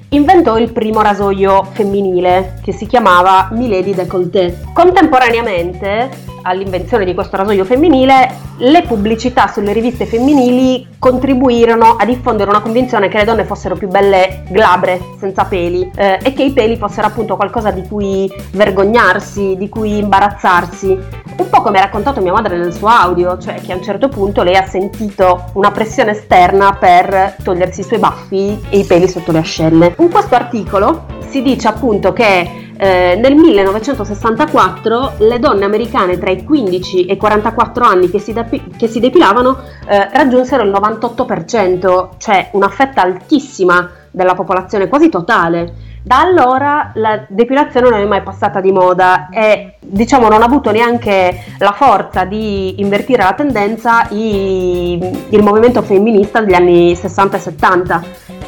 inventò 0.10 0.58
il 0.58 0.72
primo 0.72 1.02
rasoio 1.02 1.64
femminile 1.72 2.60
che 2.62 2.74
si 2.74 2.86
chiamava 2.86 3.48
Milady 3.52 3.94
Décolleté. 3.94 4.60
Contemporaneamente 4.74 6.33
all'invenzione 6.44 7.06
di 7.06 7.14
questo 7.14 7.36
rasoio 7.36 7.66
femminile, 7.66 8.30
le 8.58 8.84
pubblicità 8.84 9.48
sulle 9.48 9.74
riviste 9.74 10.06
femminili 10.06 10.88
contribuirono 11.00 11.96
a 11.98 12.06
diffondere 12.06 12.50
una 12.50 12.62
convinzione 12.62 13.10
che 13.10 13.18
le 13.18 13.24
donne 13.26 13.46
fossero 13.46 13.76
più 13.76 13.88
belle 13.88 14.44
glabre, 14.50 15.00
senza 15.20 15.46
peli, 15.46 15.90
eh, 15.96 16.20
e 16.22 16.34
che 16.34 16.44
i 16.44 16.52
peli 16.52 16.78
fossero 16.78 17.08
appunto 17.08 17.36
qualcosa 17.36 17.72
di 17.72 17.82
cui 17.88 18.32
vergognarsi, 18.52 19.56
di 19.58 19.70
cui 19.70 19.98
imbarazzarsi. 19.98 21.22
Un 21.36 21.50
po' 21.50 21.62
come 21.62 21.80
ha 21.80 21.82
raccontato 21.82 22.22
mia 22.22 22.32
madre 22.32 22.58
nel 22.58 22.74
suo 22.74 22.88
audio, 22.88 23.38
cioè 23.38 23.56
che 23.56 23.72
a 23.72 23.76
un 23.76 23.84
certo 23.84 24.08
punto 24.08 24.44
lei 24.44 24.56
ha 24.56 24.68
sentito 24.68 25.46
una 25.54 25.72
pressione 25.72 26.12
esterna 26.12 26.74
per 26.74 27.38
togliersi 27.44 27.82
i 27.82 27.84
suoi 27.84 28.00
baffi 28.00 28.60
e 28.70 28.78
i 28.78 28.84
peli 28.84 29.08
sotto 29.08 29.32
le 29.32 29.40
ascelle. 29.40 29.96
In 29.98 30.12
questo 30.12 30.36
articolo 30.36 31.06
si 31.28 31.42
dice 31.42 31.68
appunto 31.68 32.14
che 32.14 32.73
eh, 32.84 33.16
nel 33.16 33.36
1964 33.36 35.14
le 35.20 35.40
donne 35.40 35.64
americane 35.64 36.18
tra 36.18 36.32
i 36.32 36.44
15 36.44 37.06
e 37.06 37.14
i 37.14 37.18
44 37.18 37.86
anni 37.86 38.10
che 38.10 38.20
si, 38.20 38.34
depi- 38.34 38.74
che 38.76 38.88
si 38.88 39.00
depilavano 39.00 39.58
eh, 39.88 40.10
raggiunsero 40.12 40.64
il 40.64 40.70
98%, 40.70 42.10
cioè 42.18 42.50
una 42.52 42.68
fetta 42.68 43.02
altissima 43.02 43.90
della 44.12 44.34
popolazione, 44.34 44.90
quasi 44.90 45.08
totale. 45.08 45.92
Da 46.04 46.20
allora 46.20 46.92
la 46.96 47.24
depilazione 47.30 47.90
non 47.90 48.02
è 48.02 48.06
mai 48.06 48.22
passata 48.22 48.60
di 48.60 48.74
moda 48.74 49.30
e 49.30 49.76
diciamo 49.86 50.28
non 50.28 50.42
ha 50.42 50.46
avuto 50.46 50.72
neanche 50.72 51.44
la 51.60 51.72
forza 51.72 52.26
di 52.26 52.80
invertire 52.82 53.24
la 53.24 53.34
tendenza 53.34 54.08
i, 54.10 55.00
il 55.30 55.44
movimento 55.44 55.82
femminista 55.82 56.42
degli 56.42 56.54
anni 56.54 56.96
60 56.96 57.38
e 57.38 57.40
70 57.40 58.04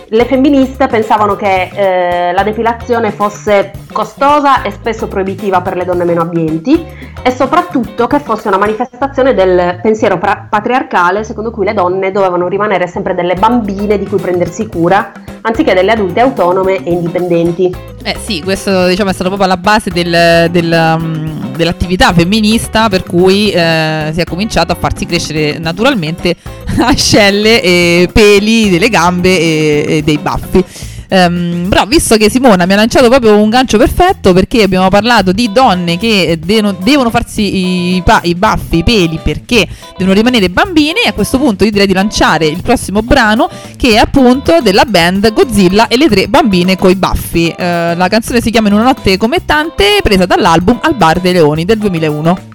le 0.10 0.26
femministe 0.26 0.88
pensavano 0.88 1.36
che 1.36 1.71
eh, 1.74 2.32
la 2.32 2.43
depilazione 2.43 3.12
fosse 3.12 3.71
costosa 3.91 4.62
e 4.62 4.71
spesso 4.71 5.08
proibitiva 5.08 5.62
per 5.62 5.76
le 5.76 5.86
donne 5.86 6.04
meno 6.04 6.21
abbienti 6.21 6.86
e 7.24 7.32
soprattutto 7.32 8.06
che 8.06 8.19
fosse 8.19 8.48
una 8.48 8.58
manifestazione 8.58 9.34
del 9.34 9.80
pensiero 9.82 10.17
pra- 10.19 10.45
patriarcale 10.48 11.24
secondo 11.24 11.50
cui 11.50 11.65
le 11.65 11.74
donne 11.74 12.12
dovevano 12.12 12.48
rimanere 12.48 12.88
sempre 12.88 13.15
delle 13.15 13.34
bambine 13.34 13.98
di 13.98 14.06
cui 14.06 14.19
prendersi 14.19 14.67
cura 14.67 15.12
anziché 15.41 15.74
delle 15.74 15.91
adulte 15.91 16.19
autonome 16.19 16.84
e 16.84 16.91
indipendenti. 16.91 17.76
Eh 18.04 18.17
sì, 18.19 18.41
questo 18.43 18.88
diciamo, 18.88 19.10
è 19.10 19.13
stato 19.13 19.30
proprio 19.30 19.52
alla 19.52 19.60
base 19.60 19.89
del, 19.89 20.50
del, 20.52 20.98
um, 21.00 21.25
dell'attività 21.56 22.14
femminista 22.14 22.90
per 22.90 23.04
cui 23.04 23.50
eh, 23.52 24.12
si 24.14 24.20
è 24.20 24.24
cominciato 24.24 24.72
a 24.72 24.76
farsi 24.76 25.06
crescere 25.06 25.58
naturalmente 25.58 26.36
ascelle 26.80 27.62
e 27.62 28.10
peli 28.12 28.70
delle 28.70 28.90
gambe 28.90 29.40
e, 29.40 29.86
e 29.88 30.02
dei 30.02 30.18
baffi. 30.18 30.64
Um, 31.10 31.68
però 31.70 31.86
visto 31.86 32.18
che 32.18 32.30
Simona 32.30 32.65
mi 32.65 32.74
ha 32.74 32.78
lanciato 32.78 33.10
proprio 33.10 33.38
un 33.38 33.50
gancio 33.50 33.78
perfetto 33.78 34.34
perché 34.34 34.63
abbiamo 34.63 34.89
parlato 34.89 35.32
di 35.32 35.52
donne 35.52 35.98
che 35.98 36.39
devono, 36.44 36.72
devono 36.72 37.10
farsi 37.10 37.96
i, 37.96 38.02
pa- 38.04 38.22
i, 38.24 38.34
baffi, 38.34 38.78
i 38.78 38.84
peli 38.84 39.20
perché 39.22 39.68
devono 39.98 40.15
rimanere 40.15 40.50
bambine 40.50 41.02
a 41.08 41.13
questo 41.13 41.38
punto 41.38 41.63
io 41.63 41.72
direi 41.72 41.88
di 41.88 41.94
lanciare 41.94 42.48
il 42.48 42.62
prossimo 42.62 43.02
brano 43.02 43.50
che 43.78 43.91
è 43.91 43.98
appunto 43.98 44.62
della 44.62 44.86
band 44.86 45.32
Godzilla 45.32 45.88
e 45.88 45.98
le 45.98 46.08
tre 46.08 46.28
bambine 46.28 46.76
coi 46.78 46.96
baffi. 46.96 47.54
Uh, 47.56 47.62
la 47.96 48.08
canzone 48.10 48.41
si 48.41 48.50
chiama 48.50 48.68
In 48.68 48.74
una 48.74 48.84
notte 48.84 49.18
come 49.18 49.46
tante 49.46 50.00
presa 50.02 50.26
dall'album 50.26 50.80
Al 50.82 50.96
bar 50.96 51.20
dei 51.20 51.34
leoni 51.34 51.65
del 51.65 51.78
2001. 51.78 52.55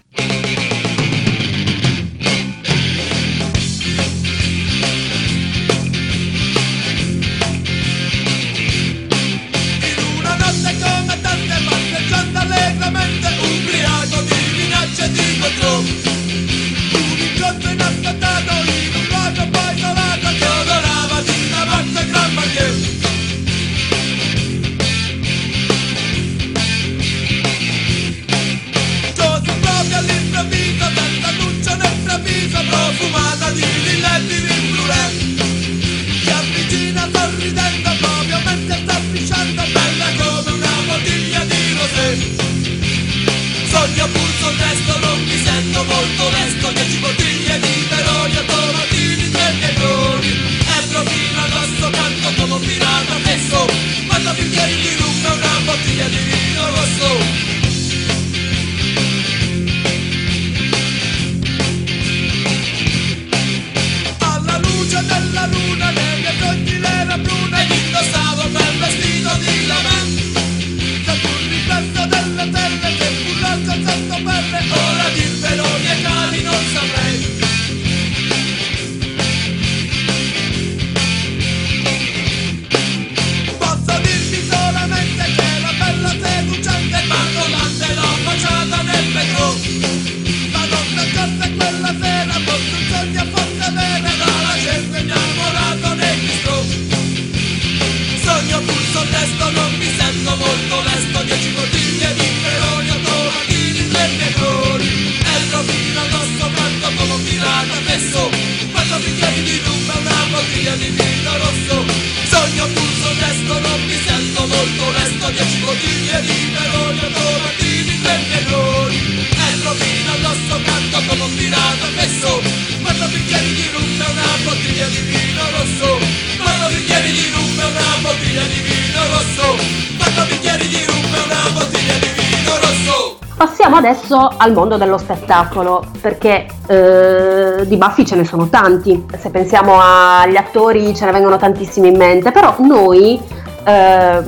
Adesso 133.80 134.30
al 134.36 134.52
mondo 134.52 134.76
dello 134.76 134.98
spettacolo, 134.98 135.84
perché 136.00 136.46
eh, 136.66 137.66
di 137.66 137.76
baffi 137.76 138.04
ce 138.06 138.14
ne 138.14 138.24
sono 138.24 138.48
tanti. 138.48 139.06
Se 139.18 139.30
pensiamo 139.30 139.78
agli 139.80 140.36
attori 140.36 140.94
ce 140.94 141.06
ne 141.06 141.12
vengono 141.12 141.36
tantissimi 141.36 141.88
in 141.88 141.96
mente, 141.96 142.30
però 142.30 142.54
noi 142.58 143.20
eh, 143.64 144.22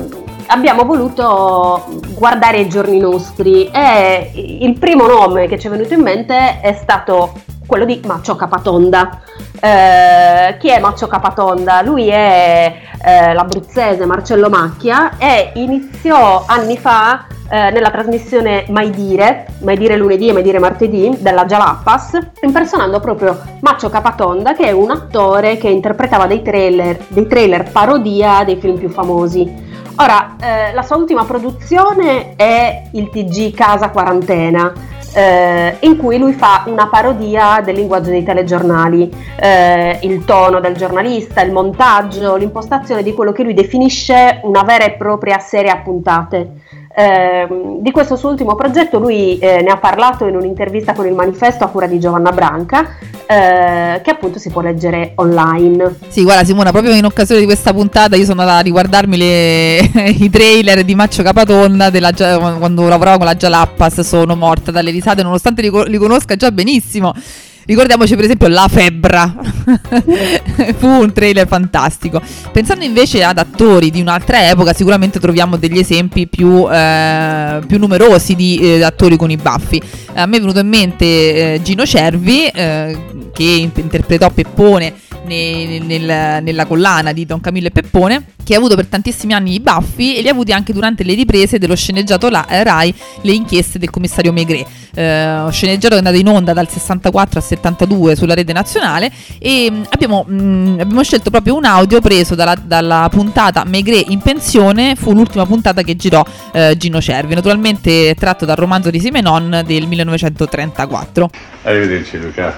abbiamo 0.47 0.85
voluto 0.85 1.85
guardare 2.15 2.61
i 2.61 2.69
giorni 2.69 2.99
nostri 2.99 3.71
e 3.71 4.31
il 4.35 4.79
primo 4.79 5.07
nome 5.07 5.47
che 5.49 5.59
ci 5.59 5.67
è 5.67 5.71
venuto 5.71 5.95
in 5.95 6.01
mente 6.01 6.61
è 6.61 6.73
stato 6.73 7.33
quello 7.73 7.87
di 7.87 8.03
Maccio 8.05 8.37
Capatonda. 8.37 9.23
Eh, 9.59 10.59
chi 10.59 10.69
è 10.69 10.79
Maccio 10.79 11.07
Capatonda? 11.07 11.81
Lui 11.81 12.09
è 12.09 12.75
eh, 13.03 13.33
l'abruzzese 13.33 14.05
Marcello 14.05 14.51
Macchia 14.51 15.17
e 15.17 15.53
iniziò 15.55 16.45
anni 16.47 16.77
fa 16.77 17.25
eh, 17.49 17.71
nella 17.71 17.91
trasmissione 17.91 18.67
Mai 18.69 18.91
Dire, 18.91 19.47
Mai 19.61 19.79
Dire 19.79 19.97
lunedì 19.97 20.29
e 20.29 20.35
Mai 20.35 20.43
Dire 20.43 20.59
martedì 20.59 21.17
della 21.19 21.47
Jalappas, 21.47 22.19
impersonando 22.43 23.01
proprio 23.01 23.41
Maccio 23.61 23.89
Capatonda 23.89 24.53
che 24.53 24.65
è 24.65 24.73
un 24.73 24.91
attore 24.91 25.57
che 25.57 25.71
interpretava 25.71 26.27
dei 26.27 26.43
trailer, 26.43 26.99
dei 27.09 27.27
trailer 27.27 27.71
parodia 27.73 28.45
dei 28.45 28.57
film 28.57 28.77
più 28.77 28.91
famosi. 28.91 29.71
Ora, 29.97 30.37
eh, 30.39 30.75
la 30.75 30.83
sua 30.83 30.97
ultima 30.97 31.25
produzione 31.25 32.35
è 32.37 32.83
il 32.93 33.09
TG 33.09 33.55
Casa 33.55 33.89
Quarantena, 33.89 34.73
eh, 35.15 35.77
in 35.81 35.97
cui 35.97 36.19
lui 36.19 36.33
fa 36.33 36.65
una 36.67 36.89
parodia 36.89 37.61
del 37.63 37.75
linguaggio 37.75 38.11
dei 38.11 38.23
telegiornali, 38.23 39.11
eh, 39.39 39.99
il 40.03 40.25
tono 40.25 40.61
del 40.61 40.75
giornalista, 40.75 41.43
il 41.43 41.53
montaggio, 41.53 42.37
l'impostazione 42.37 43.03
di 43.03 43.13
quello 43.13 43.33
che 43.33 43.43
lui 43.43 43.55
definisce 43.55 44.41
una 44.43 44.63
vera 44.63 44.85
e 44.85 44.93
propria 44.93 45.39
serie 45.39 45.71
a 45.71 45.79
puntate. 45.79 46.61
Eh, 46.95 47.49
di 47.81 47.91
questo 47.91 48.17
suo 48.17 48.29
ultimo 48.29 48.55
progetto 48.55 48.99
lui 48.99 49.39
eh, 49.39 49.63
ne 49.63 49.71
ha 49.71 49.79
parlato 49.79 50.27
in 50.27 50.37
un'intervista 50.37 50.93
con 50.93 51.07
il 51.07 51.15
manifesto 51.15 51.65
a 51.65 51.69
cura 51.69 51.87
di 51.87 51.99
Giovanna 51.99 52.33
Branca 52.33 52.99
eh, 53.27 54.01
che 54.03 54.11
appunto 54.11 54.39
si 54.39 54.51
può 54.51 54.61
leggere 54.61 55.13
online. 55.17 55.97
Sì, 56.09 56.23
guarda 56.23 56.45
Simona, 56.45 56.71
proprio 56.71 56.93
in 56.93 57.05
occasione 57.05 57.41
di 57.41 57.47
questa 57.47 57.73
puntata 57.73 58.17
io 58.17 58.25
sono 58.25 58.41
andata 58.43 58.59
a 58.59 58.63
riguardarmi 58.63 59.17
le, 59.17 59.79
i 60.19 60.29
trailer 60.29 60.85
di 60.85 60.95
Maccio 60.95 61.23
Capatonda 61.23 61.89
della, 61.89 62.13
quando 62.13 62.87
lavoravo 62.89 63.19
con 63.19 63.27
la 63.27 63.37
Jalappas, 63.37 64.01
sono 64.01 64.37
morta 64.37 64.71
dalle 64.71 64.91
risate 64.91 65.23
nonostante 65.23 65.63
li, 65.63 65.71
li 65.87 65.97
conosca 65.97 66.37
già 66.37 66.51
benissimo. 66.51 67.15
Ricordiamoci 67.65 68.17
per 68.17 68.25
esempio 68.25 68.49
La 68.49 68.67
Febbra, 68.69 69.35
fu 70.79 70.87
un 70.87 71.13
trailer 71.13 71.47
fantastico. 71.47 72.21
Pensando 72.51 72.85
invece 72.85 73.23
ad 73.23 73.39
attori 73.39 73.91
di 73.91 74.01
un'altra 74.01 74.49
epoca, 74.49 74.73
sicuramente 74.73 75.21
troviamo 75.21 75.57
degli 75.57 75.79
esempi 75.79 76.27
più, 76.27 76.69
eh, 76.71 77.61
più 77.67 77.79
numerosi 77.79 78.35
di 78.35 78.59
eh, 78.59 78.83
attori 78.83 79.17
con 79.17 79.31
i 79.31 79.37
baffi. 79.37 79.81
A 80.15 80.27
me 80.27 80.37
è 80.37 80.41
venuto 80.41 80.59
in 80.59 80.69
mente 80.69 81.05
eh, 81.05 81.61
Gino 81.63 81.87
Cervi, 81.87 82.47
eh, 82.47 83.31
che 83.33 83.71
interpretò 83.75 84.29
Peppone 84.31 84.95
nel, 85.25 85.83
nel, 85.83 86.43
nella 86.43 86.67
collana 86.67 87.13
di 87.13 87.25
Don 87.27 87.41
Camillo 87.41 87.69
e 87.69 87.71
Peppone, 87.71 88.25
che 88.43 88.55
ha 88.55 88.59
avuto 88.59 88.75
per 88.75 88.87
tantissimi 88.87 89.33
anni 89.33 89.55
i 89.55 89.61
baffi 89.61 90.17
e 90.17 90.23
li 90.23 90.29
ha 90.29 90.33
avuti 90.33 90.53
anche 90.53 90.73
durante 90.73 91.05
le 91.05 91.15
riprese 91.15 91.59
dello 91.59 91.77
sceneggiato 91.77 92.29
la, 92.29 92.47
eh, 92.49 92.63
Rai 92.65 92.95
Le 93.23 93.33
inchieste 93.33 93.79
del 93.79 93.91
commissario 93.91 94.33
Maigret. 94.33 94.67
Eh, 94.95 95.47
sceneggiato 95.51 95.95
che 95.95 96.03
è 96.03 96.05
andato 96.05 96.17
in 96.17 96.29
onda 96.29 96.53
dal 96.53 96.69
64 96.69 97.39
al 97.39 97.45
72 97.45 98.15
sulla 98.15 98.35
rete 98.35 98.53
nazionale 98.53 99.11
e 99.39 99.71
mh, 99.71 99.87
abbiamo, 99.89 100.25
mh, 100.25 100.77
abbiamo, 100.81 101.03
scelto 101.03 101.31
proprio 101.31 101.57
un 101.57 101.65
audio 101.65 102.01
preso 102.01 102.35
dalla, 102.35 102.55
dalla, 102.55 103.09
puntata 103.11 103.65
Maigret 103.65 104.11
in 104.11 104.21
pensione, 104.21 104.95
fu 104.97 105.13
l'ultima 105.13 105.47
puntata 105.47 105.83
che 105.83 105.97
girò 105.97 106.23
eh, 106.53 106.77
Gino 106.77 107.01
Cervi, 107.01 107.35
naturalmente 107.35 108.15
tratto 108.19 108.45
dal 108.45 108.57
romanzo 108.57 108.91
di 108.91 109.01
Simenon 109.01 109.63
del 109.65 109.87
1934. 109.87 111.31
Arrivederci 111.63 112.19
Luca. 112.19 112.55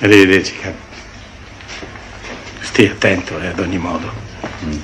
Arrivederci 0.00 0.54
caro. 0.60 0.87
Stii 2.78 2.90
attento 2.90 3.40
eh, 3.40 3.48
ad 3.48 3.58
ogni 3.58 3.76
modo. 3.76 4.08
Mm. 4.64 4.78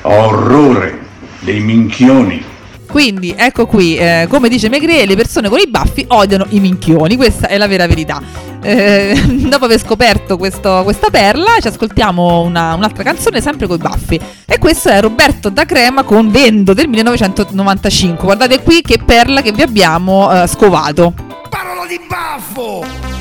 Orrore 0.00 0.98
dei 1.40 1.60
minchioni. 1.60 2.42
Quindi 2.88 3.34
ecco 3.36 3.66
qui, 3.66 3.98
eh, 3.98 4.26
come 4.26 4.48
dice 4.48 4.70
Megre, 4.70 5.04
le 5.04 5.14
persone 5.14 5.50
con 5.50 5.58
i 5.58 5.68
baffi 5.68 6.06
odiano 6.08 6.46
i 6.48 6.60
minchioni, 6.60 7.16
questa 7.16 7.46
è 7.46 7.58
la 7.58 7.66
vera 7.66 7.86
verità. 7.86 8.22
Eh, 8.62 9.20
dopo 9.46 9.66
aver 9.66 9.78
scoperto 9.78 10.38
questo, 10.38 10.80
questa 10.82 11.10
perla, 11.10 11.58
ci 11.60 11.68
ascoltiamo 11.68 12.40
una, 12.40 12.72
un'altra 12.72 13.02
canzone 13.02 13.42
sempre 13.42 13.66
con 13.66 13.76
i 13.76 13.80
baffi. 13.80 14.18
E 14.46 14.56
questo 14.56 14.88
è 14.88 14.98
Roberto 15.02 15.50
da 15.50 15.66
Crema 15.66 16.04
con 16.04 16.30
Vendo 16.30 16.72
del 16.72 16.88
1995. 16.88 18.24
Guardate 18.24 18.62
qui 18.62 18.80
che 18.80 18.98
perla 19.04 19.42
che 19.42 19.52
vi 19.52 19.60
abbiamo 19.60 20.32
eh, 20.32 20.46
scovato. 20.46 21.12
Parola 21.50 21.86
di 21.86 22.00
baffo! 22.08 23.15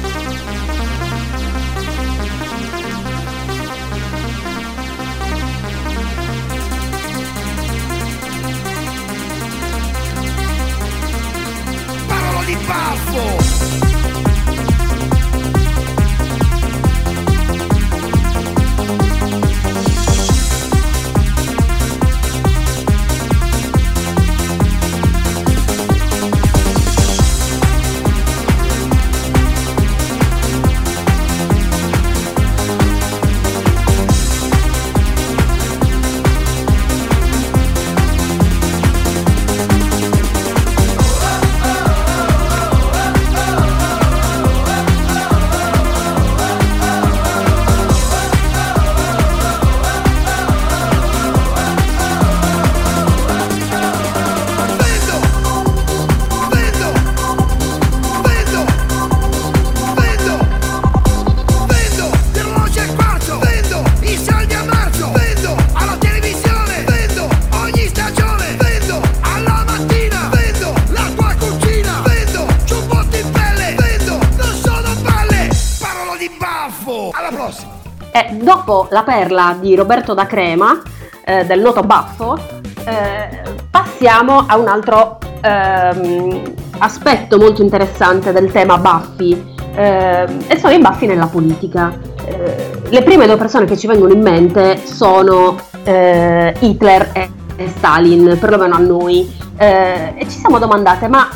La 78.96 79.04
perla 79.04 79.58
di 79.60 79.76
Roberto 79.76 80.14
da 80.14 80.26
Crema, 80.26 80.82
eh, 81.26 81.44
del 81.44 81.60
noto 81.60 81.82
baffo, 81.82 82.40
eh, 82.86 83.42
passiamo 83.70 84.46
a 84.48 84.58
un 84.58 84.70
altro 84.70 85.18
ehm, 85.42 86.54
aspetto 86.78 87.38
molto 87.38 87.62
interessante 87.62 88.32
del 88.32 88.50
tema 88.54 88.78
baffi, 88.78 89.56
ehm, 89.76 90.46
e 90.48 90.58
sono 90.58 90.74
i 90.74 90.80
baffi 90.80 91.08
nella 91.08 91.28
politica. 91.28 91.92
Eh, 92.24 92.80
le 92.88 93.04
prime 93.04 93.26
due 93.26 93.36
persone 93.36 93.66
che 93.66 93.76
ci 93.76 93.86
vengono 93.86 94.14
in 94.14 94.22
mente 94.22 94.80
sono 94.86 95.58
eh, 95.84 96.56
Hitler 96.58 97.10
e, 97.12 97.30
e, 97.58 97.68
Stalin, 97.68 98.38
perlomeno 98.40 98.76
a 98.76 98.80
noi, 98.80 99.30
eh, 99.58 100.14
e 100.16 100.24
ci 100.30 100.40
siamo 100.40 100.58
domandate, 100.58 101.10
ma 101.10 101.28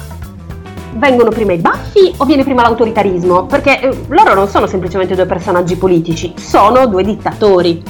vengono 0.99 1.29
prima 1.29 1.53
i 1.53 1.57
baffi 1.57 2.13
o 2.17 2.25
viene 2.25 2.43
prima 2.43 2.61
l'autoritarismo? 2.61 3.45
Perché 3.45 3.79
eh, 3.79 3.97
loro 4.09 4.33
non 4.35 4.47
sono 4.47 4.67
semplicemente 4.67 5.15
due 5.15 5.25
personaggi 5.25 5.75
politici, 5.77 6.33
sono 6.37 6.85
due 6.85 7.03
dittatori. 7.03 7.81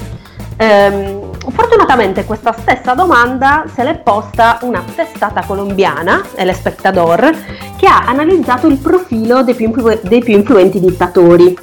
Ehm, 0.56 1.30
fortunatamente 1.48 2.24
questa 2.24 2.52
stessa 2.52 2.94
domanda 2.94 3.64
se 3.74 3.82
l'è 3.82 3.98
posta 3.98 4.58
una 4.62 4.82
testata 4.94 5.42
colombiana, 5.44 6.24
El 6.34 6.48
Espectador, 6.48 7.30
che 7.76 7.86
ha 7.86 8.04
analizzato 8.06 8.66
il 8.66 8.78
profilo 8.78 9.42
dei 9.42 9.54
più, 9.54 9.66
influ- 9.66 10.00
dei 10.02 10.22
più 10.22 10.34
influenti 10.34 10.78
dittatori, 10.80 11.58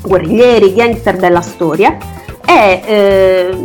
guerriglieri, 0.00 0.74
gangster 0.74 1.16
della 1.16 1.40
storia 1.40 1.96
e 2.46 2.82
eh, 2.86 3.58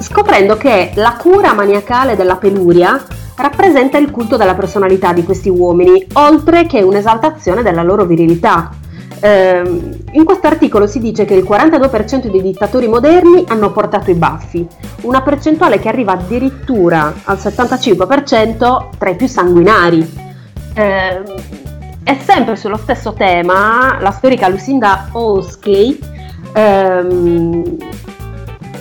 scoprendo 0.00 0.56
che 0.56 0.90
la 0.94 1.16
cura 1.16 1.54
maniacale 1.54 2.16
della 2.16 2.36
peluria 2.36 3.00
rappresenta 3.40 3.98
il 3.98 4.10
culto 4.10 4.36
della 4.36 4.54
personalità 4.54 5.12
di 5.12 5.24
questi 5.24 5.48
uomini, 5.48 6.06
oltre 6.14 6.66
che 6.66 6.82
un'esaltazione 6.82 7.62
della 7.62 7.82
loro 7.82 8.04
virilità. 8.04 8.70
Ehm, 9.22 9.98
in 10.12 10.24
questo 10.24 10.46
articolo 10.46 10.86
si 10.86 10.98
dice 10.98 11.24
che 11.24 11.34
il 11.34 11.44
42% 11.44 12.30
dei 12.30 12.40
dittatori 12.40 12.88
moderni 12.88 13.44
hanno 13.48 13.70
portato 13.70 14.10
i 14.10 14.14
baffi, 14.14 14.66
una 15.02 15.20
percentuale 15.22 15.78
che 15.78 15.88
arriva 15.88 16.12
addirittura 16.12 17.12
al 17.24 17.36
75% 17.36 18.88
tra 18.96 19.10
i 19.10 19.16
più 19.16 19.26
sanguinari. 19.26 20.28
Ehm, 20.74 21.24
e 22.02 22.18
sempre 22.24 22.56
sullo 22.56 22.78
stesso 22.78 23.12
tema, 23.12 23.98
la 24.00 24.10
storica 24.10 24.48
Lucinda 24.48 25.10
Oskey 25.12 25.98
ehm, 26.54 27.76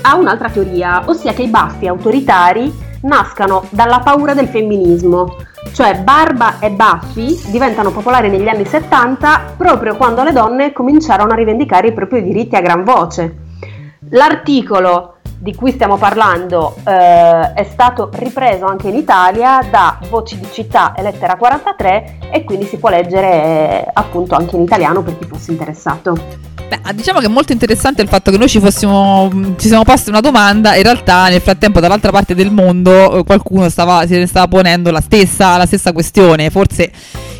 ha 0.02 0.15
un'altra 0.15 0.50
teoria, 0.50 1.04
ossia 1.06 1.34
che 1.34 1.43
i 1.43 1.48
baffi 1.48 1.88
autoritari 1.88 2.88
nascano 3.01 3.65
dalla 3.69 3.99
paura 3.99 4.33
del 4.33 4.47
femminismo, 4.47 5.35
cioè 5.73 5.99
barba 5.99 6.59
e 6.59 6.71
baffi 6.71 7.39
diventano 7.47 7.91
popolari 7.91 8.29
negli 8.29 8.47
anni 8.47 8.65
70 8.65 9.53
proprio 9.57 9.95
quando 9.95 10.23
le 10.23 10.31
donne 10.31 10.73
cominciarono 10.73 11.31
a 11.31 11.35
rivendicare 11.35 11.88
i 11.88 11.93
propri 11.93 12.23
diritti 12.23 12.55
a 12.55 12.62
gran 12.62 12.83
voce. 12.83 13.35
L'articolo 14.12 15.18
di 15.41 15.56
cui 15.56 15.71
stiamo 15.71 15.97
parlando 15.97 16.75
eh, 16.86 17.54
è 17.54 17.63
stato 17.71 18.10
ripreso 18.13 18.65
anche 18.65 18.89
in 18.89 18.95
Italia 18.95 19.65
da 19.71 19.97
Voci 20.10 20.38
di 20.38 20.47
Città 20.52 20.93
e 20.93 21.02
Lettera 21.02 21.38
43 21.38 22.17
e 22.30 22.43
quindi 22.43 22.65
si 22.65 22.78
può 22.78 22.89
leggere 22.89 23.32
eh, 23.32 23.88
appunto 23.93 24.36
anche 24.36 24.58
in 24.58 24.63
italiano 24.63 25.02
per 25.02 25.17
chi 25.17 25.25
fosse 25.25 25.52
interessato. 25.52 26.47
Beh, 26.67 26.93
diciamo 26.93 27.19
che 27.19 27.25
è 27.25 27.30
molto 27.30 27.54
interessante 27.54 28.02
il 28.02 28.10
fatto 28.10 28.32
che 28.32 28.38
noi 28.38 28.49
ci 28.49 28.60
fossimo 28.60 29.30
ci 29.58 29.69
siamo 29.69 29.84
posti 29.84 30.10
una 30.10 30.19
domanda, 30.19 30.75
in 30.75 30.84
realtà 30.84 31.30
nel 31.30 31.41
frattempo 31.41 31.80
dall'altra 31.80 32.12
parte 32.12 32.36
del 32.36 32.52
mondo 32.52 33.19
eh, 33.19 33.23
qualcuno 33.23 33.69
stava, 33.69 34.06
se 34.06 34.28
stava 34.28 34.47
ponendo 34.47 34.91
la 34.91 35.02
stessa, 35.02 35.56
la 35.58 35.65
stessa 35.65 35.93
questione, 35.93 36.49
forse 36.49 36.91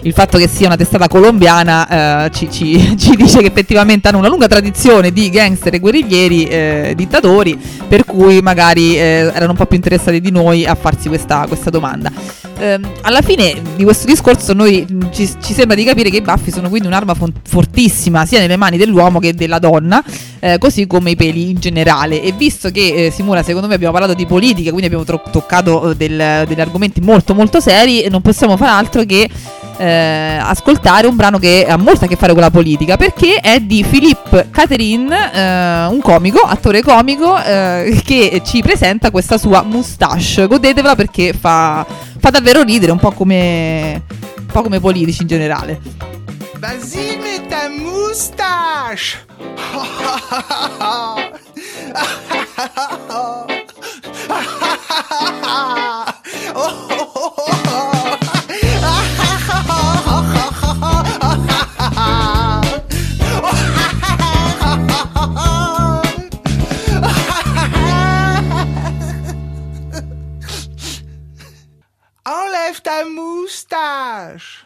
il 0.04 0.14
fatto 0.14 0.38
che 0.38 0.48
sia 0.48 0.68
una 0.68 0.78
testata 0.78 1.08
colombiana 1.08 2.26
eh, 2.26 2.32
ci, 2.32 2.50
ci, 2.50 2.96
ci, 2.98 3.16
dice 3.16 3.40
che 3.40 3.48
effettivamente 3.48 4.08
hanno 4.08 4.20
una 4.20 4.30
lunga 4.30 4.48
tradizione 4.48 5.12
di 5.12 5.30
gangster 5.30 5.74
e 5.74 5.80
guerriglieri 5.80 6.46
eh, 6.46 6.94
dittatori, 6.96 7.60
per 7.88 8.06
cui 8.06 8.40
magari 8.42 8.98
eh, 8.98 9.32
erano 9.34 9.52
un 9.52 9.58
po' 9.58 9.66
più 9.66 9.76
interessati 9.76 10.22
di 10.22 10.32
noi 10.32 10.66
a 10.66 10.76
farsi 10.76 11.08
questa, 11.08 11.46
questa 11.48 11.70
domanda. 11.70 12.12
Eh, 12.58 12.80
alla 13.02 13.22
fine 13.22 13.56
di 13.76 13.84
questo 13.84 14.06
discorso 14.06 14.54
noi 14.54 14.86
ci, 15.12 15.30
ci, 15.42 15.54
sembra 15.54 15.76
di 15.76 15.84
capire 15.86 16.10
che 16.10 16.18
i 16.18 16.22
baffi 16.22 16.52
sono 16.52 16.68
quindi 16.68 16.88
un'arma 16.88 17.16
fortissima 17.44 18.26
sia 18.26 18.40
nelle 18.40 18.58
mani 18.58 18.78
dell'uomo 18.78 19.20
che 19.20 19.34
della 19.34 19.60
donna, 19.60 20.04
eh, 20.40 20.58
così 20.58 20.88
come 20.88 21.12
i 21.12 21.16
peli 21.16 21.50
in 21.50 21.60
generale. 21.60 22.22
E 22.22 22.32
visto 22.32 22.70
che 22.72 23.06
eh, 23.06 23.12
Simona, 23.12 23.44
secondo 23.44 23.68
me 23.68 23.76
abbiamo 23.76 23.94
parlato 23.94 24.14
di 24.14 24.26
politica, 24.26 24.70
quindi 24.70 24.86
abbiamo 24.86 25.04
tro- 25.04 25.24
toccato 25.32 25.94
del, 25.96 26.46
degli 26.48 26.62
argomenti 26.62 27.02
molto 27.02 27.34
molto 27.34 27.60
seri, 27.60 28.08
non 28.10 28.22
possiamo 28.22 28.58
fare 28.58 28.72
altro 28.72 29.04
che 29.04 29.30
eh, 29.80 30.38
ascoltare 30.42 31.08
un 31.08 31.16
brano 31.16 31.40
che 31.40 31.66
ha 31.66 31.78
molto 31.78 32.06
a 32.06 32.08
che 32.08 32.18
fare 32.18 32.34
con 32.34 32.42
la 32.42 32.52
politica 32.52 32.98
perché 32.98 33.36
è 33.38 33.62
di 33.62 33.86
Philippe 33.90 34.50
Catherine, 34.52 35.34
eh, 35.34 35.86
un 35.86 36.02
comico, 36.02 36.40
attore 36.40 36.82
comico 36.82 37.42
eh, 37.42 38.02
che 38.04 38.42
ci 38.46 38.62
presenta 38.62 39.10
questa 39.10 39.38
sua 39.38 39.64
moustache. 39.64 40.48
Godetevela 40.48 40.96
perché 40.96 41.34
fa, 41.34 41.86
fa 42.18 42.30
davvero 42.30 42.64
ridere, 42.64 42.92
un 42.92 43.00
po' 43.00 43.12
come, 43.12 44.04
un 44.38 44.46
po' 44.52 44.62
come 44.62 44.80
politici 44.80 45.22
in 45.22 45.28
generale. 45.28 45.80
Vas-y, 46.62 47.16
mets 47.18 47.48
ta 47.48 47.70
moustache! 47.70 49.18
Enlève 72.26 72.82
ta 72.84 73.06
moustache. 73.06 74.59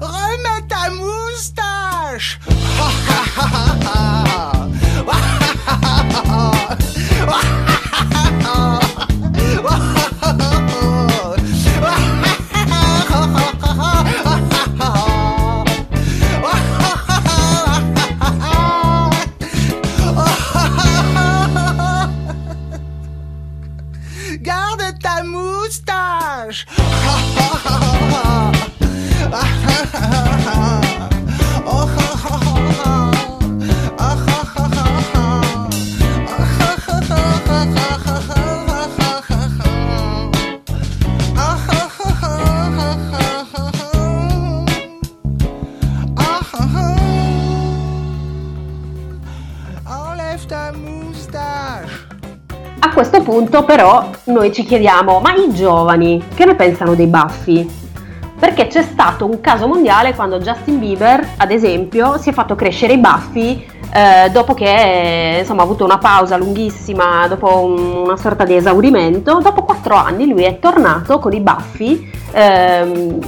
Remets 0.00 0.66
ta 0.68 0.90
moustache. 0.90 2.38
Ah 2.78 2.92
ah 3.08 3.28
ah 3.38 3.56
ah 3.56 4.24
ah 7.28 7.65
punto 53.36 53.64
però 53.64 54.08
noi 54.24 54.50
ci 54.50 54.64
chiediamo, 54.64 55.20
ma 55.20 55.34
i 55.34 55.52
giovani 55.52 56.24
che 56.34 56.46
ne 56.46 56.54
pensano 56.54 56.94
dei 56.94 57.06
baffi? 57.06 57.84
Perché 58.38 58.66
c'è 58.66 58.82
stato 58.82 59.26
un 59.26 59.42
caso 59.42 59.66
mondiale 59.66 60.14
quando 60.14 60.38
Justin 60.38 60.78
Bieber, 60.78 61.34
ad 61.36 61.50
esempio, 61.50 62.16
si 62.16 62.30
è 62.30 62.32
fatto 62.32 62.54
crescere 62.54 62.94
i 62.94 62.98
baffi 62.98 63.66
eh, 63.92 64.30
dopo 64.30 64.54
che 64.54 65.36
insomma, 65.40 65.60
ha 65.60 65.64
avuto 65.64 65.84
una 65.84 65.98
pausa 65.98 66.38
lunghissima, 66.38 67.26
dopo 67.28 67.62
un- 67.62 68.04
una 68.06 68.16
sorta 68.16 68.44
di 68.44 68.54
esaurimento. 68.54 69.38
Dopo 69.42 69.64
quattro 69.64 69.96
anni 69.96 70.26
lui 70.28 70.44
è 70.44 70.58
tornato 70.58 71.18
con 71.18 71.34
i 71.34 71.40
baffi 71.40 72.10
ehm, 72.32 73.18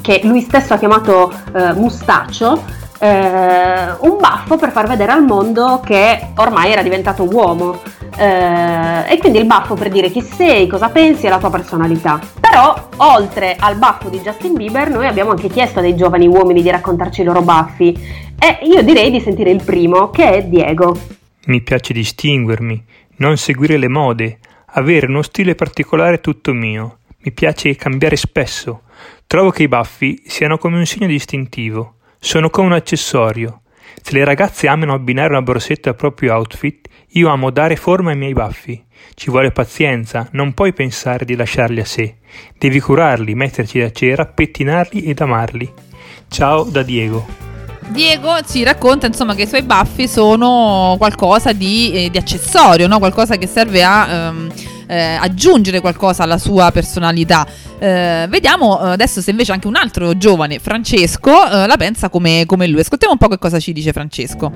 che 0.00 0.20
lui 0.24 0.40
stesso 0.40 0.74
ha 0.74 0.78
chiamato 0.78 1.32
eh, 1.54 1.72
mustaccio, 1.74 2.60
eh, 2.98 3.86
un 4.00 4.16
baffo 4.18 4.56
per 4.56 4.70
far 4.70 4.88
vedere 4.88 5.12
al 5.12 5.22
mondo 5.22 5.80
che 5.84 6.32
ormai 6.36 6.72
era 6.72 6.82
diventato 6.82 7.22
uomo. 7.22 7.80
Eh, 8.16 9.12
e 9.12 9.18
quindi 9.18 9.38
il 9.38 9.46
baffo 9.46 9.74
per 9.74 9.88
dire 9.88 10.10
chi 10.10 10.20
sei, 10.20 10.66
cosa 10.66 10.88
pensi 10.88 11.26
e 11.26 11.28
la 11.28 11.38
tua 11.38 11.50
personalità. 11.50 12.20
Però, 12.40 12.88
oltre 12.96 13.56
al 13.58 13.76
baffo 13.76 14.08
di 14.08 14.20
Justin 14.20 14.54
Bieber, 14.54 14.88
noi 14.90 15.06
abbiamo 15.06 15.30
anche 15.30 15.48
chiesto 15.48 15.80
a 15.80 15.82
dei 15.82 15.96
giovani 15.96 16.26
uomini 16.26 16.62
di 16.62 16.70
raccontarci 16.70 17.22
i 17.22 17.24
loro 17.24 17.42
baffi. 17.42 17.92
E 18.38 18.58
io 18.62 18.82
direi 18.82 19.10
di 19.10 19.20
sentire 19.20 19.50
il 19.50 19.62
primo, 19.64 20.10
che 20.10 20.30
è 20.30 20.44
Diego. 20.44 20.96
Mi 21.46 21.60
piace 21.60 21.92
distinguermi, 21.92 22.84
non 23.16 23.36
seguire 23.36 23.76
le 23.76 23.88
mode, 23.88 24.38
avere 24.66 25.06
uno 25.06 25.22
stile 25.22 25.54
particolare 25.54 26.20
tutto 26.20 26.52
mio. 26.52 26.98
Mi 27.18 27.32
piace 27.32 27.74
cambiare 27.76 28.16
spesso. 28.16 28.82
Trovo 29.26 29.50
che 29.50 29.64
i 29.64 29.68
baffi 29.68 30.22
siano 30.26 30.58
come 30.58 30.78
un 30.78 30.86
segno 30.86 31.06
distintivo. 31.06 31.94
Sono 32.18 32.50
come 32.50 32.68
un 32.68 32.72
accessorio. 32.74 33.62
Se 34.06 34.12
le 34.12 34.22
ragazze 34.22 34.68
amano 34.68 34.92
abbinare 34.92 35.30
una 35.30 35.40
borsetta 35.40 35.88
al 35.88 35.96
proprio 35.96 36.34
outfit, 36.34 36.88
io 37.12 37.30
amo 37.30 37.48
dare 37.48 37.74
forma 37.74 38.10
ai 38.10 38.18
miei 38.18 38.34
baffi. 38.34 38.84
Ci 39.14 39.30
vuole 39.30 39.50
pazienza, 39.50 40.28
non 40.32 40.52
puoi 40.52 40.74
pensare 40.74 41.24
di 41.24 41.34
lasciarli 41.34 41.80
a 41.80 41.86
sé. 41.86 42.16
Devi 42.58 42.80
curarli, 42.80 43.34
metterci 43.34 43.80
la 43.80 43.90
cera, 43.90 44.26
pettinarli 44.26 45.04
ed 45.04 45.22
amarli. 45.22 45.72
Ciao 46.28 46.64
da 46.64 46.82
Diego. 46.82 47.26
Diego 47.88 48.42
ci 48.42 48.62
racconta 48.62 49.06
insomma 49.06 49.34
che 49.34 49.44
i 49.44 49.46
suoi 49.46 49.62
baffi 49.62 50.06
sono 50.06 50.96
qualcosa 50.98 51.54
di, 51.54 51.90
eh, 51.94 52.10
di 52.10 52.18
accessorio, 52.18 52.86
no? 52.86 52.98
qualcosa 52.98 53.36
che 53.36 53.46
serve 53.46 53.82
a 53.82 54.06
ehm, 54.06 54.52
eh, 54.86 55.14
aggiungere 55.14 55.80
qualcosa 55.80 56.22
alla 56.22 56.38
sua 56.38 56.70
personalità. 56.70 57.46
Eh, 57.78 58.26
vediamo 58.28 58.80
eh, 58.80 58.90
adesso 58.90 59.20
se 59.20 59.30
invece 59.30 59.52
anche 59.52 59.66
un 59.66 59.76
altro 59.76 60.16
giovane, 60.16 60.58
Francesco, 60.58 61.30
eh, 61.30 61.66
la 61.66 61.76
pensa 61.76 62.08
come, 62.08 62.44
come 62.46 62.66
lui. 62.66 62.80
Ascoltiamo 62.80 63.14
un 63.14 63.18
po' 63.18 63.28
che 63.28 63.38
cosa 63.38 63.58
ci 63.58 63.72
dice 63.72 63.92
Francesco. 63.92 64.52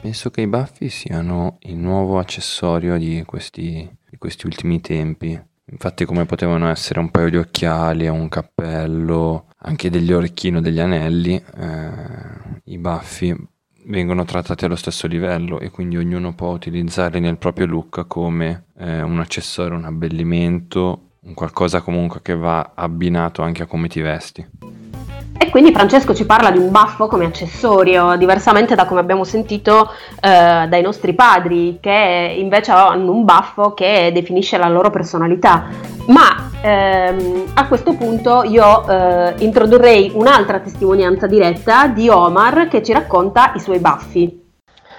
Penso 0.00 0.30
che 0.30 0.40
i 0.40 0.48
baffi 0.48 0.88
siano 0.88 1.58
il 1.60 1.76
nuovo 1.76 2.18
accessorio 2.18 2.98
di 2.98 3.22
questi, 3.24 3.88
di 4.10 4.16
questi 4.18 4.46
ultimi 4.46 4.80
tempi. 4.80 5.40
Infatti 5.70 6.04
come 6.04 6.26
potevano 6.26 6.68
essere 6.68 6.98
un 6.98 7.10
paio 7.10 7.30
di 7.30 7.36
occhiali, 7.36 8.08
un 8.08 8.28
cappello, 8.28 9.46
anche 9.58 9.90
degli 9.90 10.12
orecchini 10.12 10.60
degli 10.60 10.80
anelli, 10.80 11.34
eh, 11.34 11.90
i 12.64 12.78
baffi 12.78 13.34
vengono 13.92 14.24
trattati 14.24 14.64
allo 14.64 14.74
stesso 14.74 15.06
livello 15.06 15.60
e 15.60 15.70
quindi 15.70 15.98
ognuno 15.98 16.34
può 16.34 16.48
utilizzarli 16.52 17.20
nel 17.20 17.36
proprio 17.36 17.66
look 17.66 18.06
come 18.06 18.64
eh, 18.78 19.02
un 19.02 19.20
accessorio, 19.20 19.76
un 19.76 19.84
abbellimento, 19.84 21.10
un 21.20 21.34
qualcosa 21.34 21.82
comunque 21.82 22.22
che 22.22 22.34
va 22.34 22.72
abbinato 22.74 23.42
anche 23.42 23.64
a 23.64 23.66
come 23.66 23.88
ti 23.88 24.00
vesti. 24.00 24.91
E 25.42 25.50
quindi 25.50 25.72
Francesco 25.72 26.14
ci 26.14 26.24
parla 26.24 26.52
di 26.52 26.58
un 26.58 26.70
baffo 26.70 27.08
come 27.08 27.24
accessorio, 27.24 28.14
diversamente 28.16 28.76
da 28.76 28.84
come 28.84 29.00
abbiamo 29.00 29.24
sentito 29.24 29.90
eh, 30.20 30.66
dai 30.68 30.82
nostri 30.82 31.14
padri, 31.14 31.78
che 31.80 32.36
invece 32.38 32.70
hanno 32.70 33.10
un 33.10 33.24
baffo 33.24 33.74
che 33.74 34.12
definisce 34.14 34.56
la 34.56 34.68
loro 34.68 34.90
personalità. 34.90 35.64
Ma 36.06 36.48
ehm, 36.60 37.50
a 37.54 37.66
questo 37.66 37.94
punto 37.94 38.44
io 38.44 38.88
eh, 38.88 39.34
introdurrei 39.38 40.12
un'altra 40.14 40.60
testimonianza 40.60 41.26
diretta 41.26 41.88
di 41.88 42.08
Omar 42.08 42.68
che 42.68 42.80
ci 42.80 42.92
racconta 42.92 43.52
i 43.56 43.58
suoi 43.58 43.80
baffi. 43.80 44.50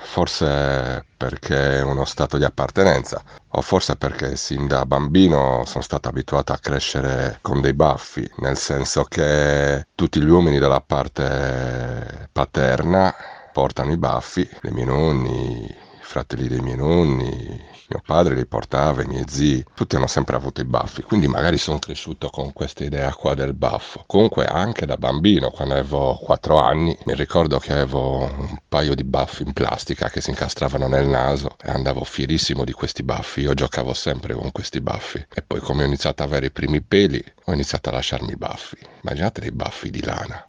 Forse 0.02 1.06
perché 1.24 1.78
è 1.78 1.82
uno 1.82 2.04
stato 2.04 2.38
di 2.38 2.44
appartenenza, 2.44 3.24
o 3.48 3.62
forse 3.62 3.96
perché 3.96 4.36
sin 4.36 4.68
da 4.68 4.86
bambino 4.86 5.64
sono 5.66 5.82
stato 5.82 6.10
abituato 6.10 6.52
a 6.52 6.58
crescere 6.58 7.40
con 7.42 7.62
dei 7.62 7.74
baffi, 7.74 8.30
nel 8.40 8.58
senso 8.58 9.06
che 9.06 9.88
tutti 9.96 10.20
gli 10.22 10.28
uomini 10.28 10.60
della 10.60 10.82
parte 10.82 12.28
paterna 12.30 13.16
portano 13.54 13.94
i 13.94 13.98
baffi, 13.98 14.42
i 14.64 14.72
miei 14.72 14.86
nonni, 14.86 15.64
i 15.64 15.76
fratelli 16.02 16.50
dei 16.50 16.60
miei 16.60 16.76
nonni, 16.76 17.72
mio 17.90 18.02
padre 18.06 18.36
li 18.36 18.46
portava, 18.46 19.02
i 19.02 19.08
miei 19.08 19.26
zii, 19.28 19.66
tutti 19.74 19.96
hanno 19.96 20.08
sempre 20.08 20.36
avuto 20.36 20.62
i 20.62 20.66
baffi, 20.66 21.04
quindi 21.04 21.28
magari 21.28 21.58
sono 21.58 21.80
cresciuto 21.80 22.30
con 22.30 22.54
questa 22.54 22.84
idea 22.84 23.14
qua 23.14 23.34
del 23.34 23.54
baffo. 23.54 24.04
Comunque 24.06 24.46
anche 24.46 24.86
da 24.86 24.98
bambino, 24.98 25.50
quando 25.50 25.74
avevo 25.74 26.16
4 26.16 26.60
anni, 26.60 26.98
mi 27.06 27.16
ricordo 27.16 27.60
che 27.60 27.74
avevo 27.74 28.20
un 28.20 28.58
paio 28.68 28.96
di 28.96 29.04
baffi 29.04 29.44
in 29.44 29.54
plastica 29.54 30.10
che 30.10 30.22
si 30.22 30.30
incastravano 30.30 30.88
nel 30.88 31.08
naso 31.08 31.56
e 31.62 31.70
andavo 31.70 32.04
fierissimo 32.04 32.64
di 32.64 32.72
questi 32.72 33.04
baffi, 33.04 33.42
io 33.42 33.54
giocavo 33.54 33.94
sempre 33.94 34.34
con 34.34 34.52
questi 34.52 34.82
baffi 34.82 35.26
e 35.34 35.42
poi 35.42 35.60
come 35.60 35.84
ho 35.84 35.86
iniziato 35.86 36.24
ad 36.24 36.30
avere 36.30 36.48
i 36.48 36.52
primi 36.52 36.82
peli 36.82 37.24
ho 37.46 37.54
iniziato 37.54 37.90
a 37.90 37.94
lasciarmi 37.94 38.32
i 38.32 38.38
baffi. 38.38 38.78
Immaginate 39.02 39.42
dei 39.42 39.52
baffi 39.52 39.90
di 39.90 40.04
lana. 40.04 40.48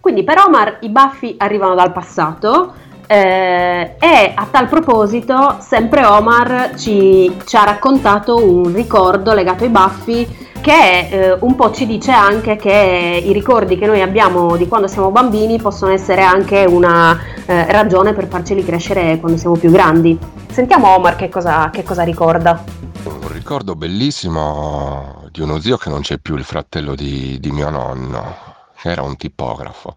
Quindi 0.00 0.22
per 0.22 0.38
Omar 0.38 0.78
i 0.82 0.88
baffi 0.88 1.34
arrivano 1.38 1.74
dal 1.74 1.92
passato 1.92 2.74
eh, 3.06 3.96
e 3.98 4.32
a 4.34 4.48
tal 4.50 4.68
proposito, 4.68 5.58
sempre 5.60 6.04
Omar 6.04 6.72
ci, 6.76 7.32
ci, 7.44 7.56
ha 7.56 7.64
raccontato 7.64 8.36
un 8.36 8.72
ricordo 8.72 9.32
legato 9.32 9.64
ai 9.64 9.70
baffi 9.70 10.44
che 10.60 11.08
eh, 11.08 11.36
un 11.40 11.54
po' 11.54 11.70
ci 11.70 11.86
dice 11.86 12.10
anche 12.10 12.56
che 12.56 13.22
i 13.24 13.32
ricordi 13.32 13.78
che 13.78 13.86
noi 13.86 14.02
abbiamo 14.02 14.56
di 14.56 14.66
quando 14.66 14.88
siamo 14.88 15.10
bambini 15.10 15.60
possono 15.60 15.92
essere 15.92 16.22
anche 16.22 16.64
una 16.64 17.16
eh, 17.46 17.70
ragione 17.70 18.12
per 18.12 18.26
farceli 18.26 18.64
crescere 18.64 19.18
quando 19.20 19.38
siamo 19.38 19.56
più 19.56 19.70
grandi. 19.70 20.18
Sentiamo 20.50 20.94
Omar 20.96 21.14
che 21.14 21.28
cosa, 21.28 21.70
che 21.70 21.84
cosa 21.84 22.02
ricorda. 22.02 22.64
Un 23.04 23.32
ricordo 23.32 23.76
bellissimo 23.76 25.28
di 25.30 25.40
uno 25.40 25.60
zio 25.60 25.76
che 25.76 25.90
non 25.90 26.00
c'è 26.00 26.18
più, 26.18 26.34
il 26.34 26.42
fratello 26.44 26.96
di, 26.96 27.38
di 27.38 27.52
mio 27.52 27.70
nonno, 27.70 28.34
che 28.80 28.90
era 28.90 29.02
un 29.02 29.16
tipografo 29.16 29.94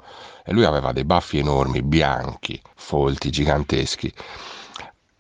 e 0.50 0.54
lui 0.54 0.66
aveva 0.66 0.92
dei 0.92 1.06
baffi 1.06 1.38
enormi, 1.38 1.84
bianchi, 1.84 2.60
folti, 2.74 3.30
giganteschi. 3.30 4.12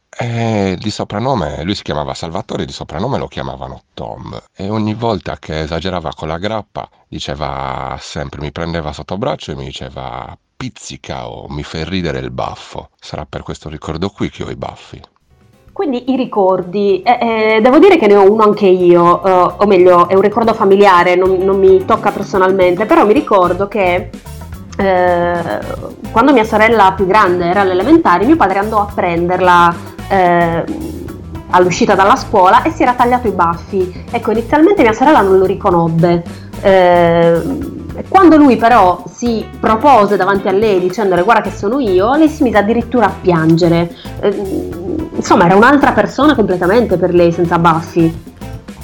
E 0.10 0.76
di 0.80 0.90
soprannome, 0.90 1.64
lui 1.64 1.76
si 1.76 1.84
chiamava 1.84 2.16
Salvatore, 2.16 2.66
di 2.66 2.72
soprannome 2.72 3.20
lo 3.20 3.28
chiamavano 3.28 3.84
Tom. 3.94 4.42
E 4.56 4.70
ogni 4.72 4.96
volta 4.96 5.38
che 5.38 5.62
esagerava 5.62 6.14
con 6.16 6.30
la 6.30 6.40
grappa, 6.40 6.90
diceva 7.08 7.96
sempre, 8.02 8.42
mi 8.42 8.52
prendeva 8.52 8.92
sotto 8.92 9.20
braccio 9.20 9.52
e 9.52 9.56
mi 9.56 9.66
diceva 9.66 10.36
pizzica 10.58 11.30
o 11.30 11.48
mi 11.48 11.62
fai 11.62 11.86
ridere 11.86 12.18
il 12.18 12.32
baffo. 12.32 12.90
Sarà 13.00 13.28
per 13.30 13.44
questo 13.44 13.70
ricordo 13.70 14.10
qui 14.10 14.32
che 14.32 14.44
ho 14.44 14.50
i 14.50 14.56
baffi. 14.56 15.00
Quindi 15.72 16.12
i 16.12 16.16
ricordi, 16.16 17.04
eh, 17.04 17.56
eh, 17.56 17.62
devo 17.62 17.78
dire 17.78 17.98
che 17.98 18.08
ne 18.08 18.16
ho 18.16 18.30
uno 18.30 18.44
anche 18.44 18.66
io, 18.66 19.24
eh, 19.24 19.54
o 19.60 19.66
meglio 19.68 20.10
è 20.10 20.16
un 20.16 20.22
ricordo 20.22 20.56
familiare, 20.56 21.14
non, 21.16 21.38
non 21.38 21.60
mi 21.60 21.86
tocca 21.86 22.12
personalmente, 22.12 22.88
però 22.88 23.06
mi 23.06 23.14
ricordo 23.14 23.68
che 23.68 24.10
eh, 24.80 25.60
quando 26.10 26.32
mia 26.32 26.46
sorella 26.46 26.94
più 26.96 27.06
grande 27.06 27.50
era 27.50 27.62
alle 27.62 27.74
elementari, 27.74 28.26
mio 28.26 28.38
padre 28.38 28.60
andò 28.60 28.80
a 28.80 28.88
prenderla 28.94 29.76
eh, 30.08 30.64
all'uscita 31.50 31.96
dalla 31.96 32.16
scuola 32.16 32.62
e 32.62 32.72
si 32.72 32.84
era 32.84 32.94
tagliato 32.94 33.28
i 33.28 33.32
baffi. 33.32 34.06
Ecco, 34.10 34.32
inizialmente 34.32 34.82
mia 34.82 34.94
sorella 34.94 35.20
non 35.22 35.38
lo 35.38 35.46
riconobbe. 35.46 36.24
Eh, 36.62 37.42
quando 38.08 38.38
lui 38.38 38.56
però 38.56 39.04
si 39.12 39.46
propose 39.60 40.16
davanti 40.16 40.48
a 40.48 40.52
lei 40.52 40.80
dicendole 40.80 41.24
guarda 41.24 41.42
che 41.42 41.52
sono 41.52 41.80
io, 41.80 42.16
lei 42.16 42.30
si 42.30 42.44
mise 42.44 42.58
addirittura 42.58 43.08
a 43.08 43.14
piangere. 43.20 43.94
Eh, 44.22 44.80
insomma, 45.14 45.46
era 45.46 45.58
un'altra 45.58 45.92
persona 45.92 46.36
completamente 46.36 46.96
per 46.96 47.14
lei 47.14 47.34
senza 47.34 47.60
baffi. 47.60 48.28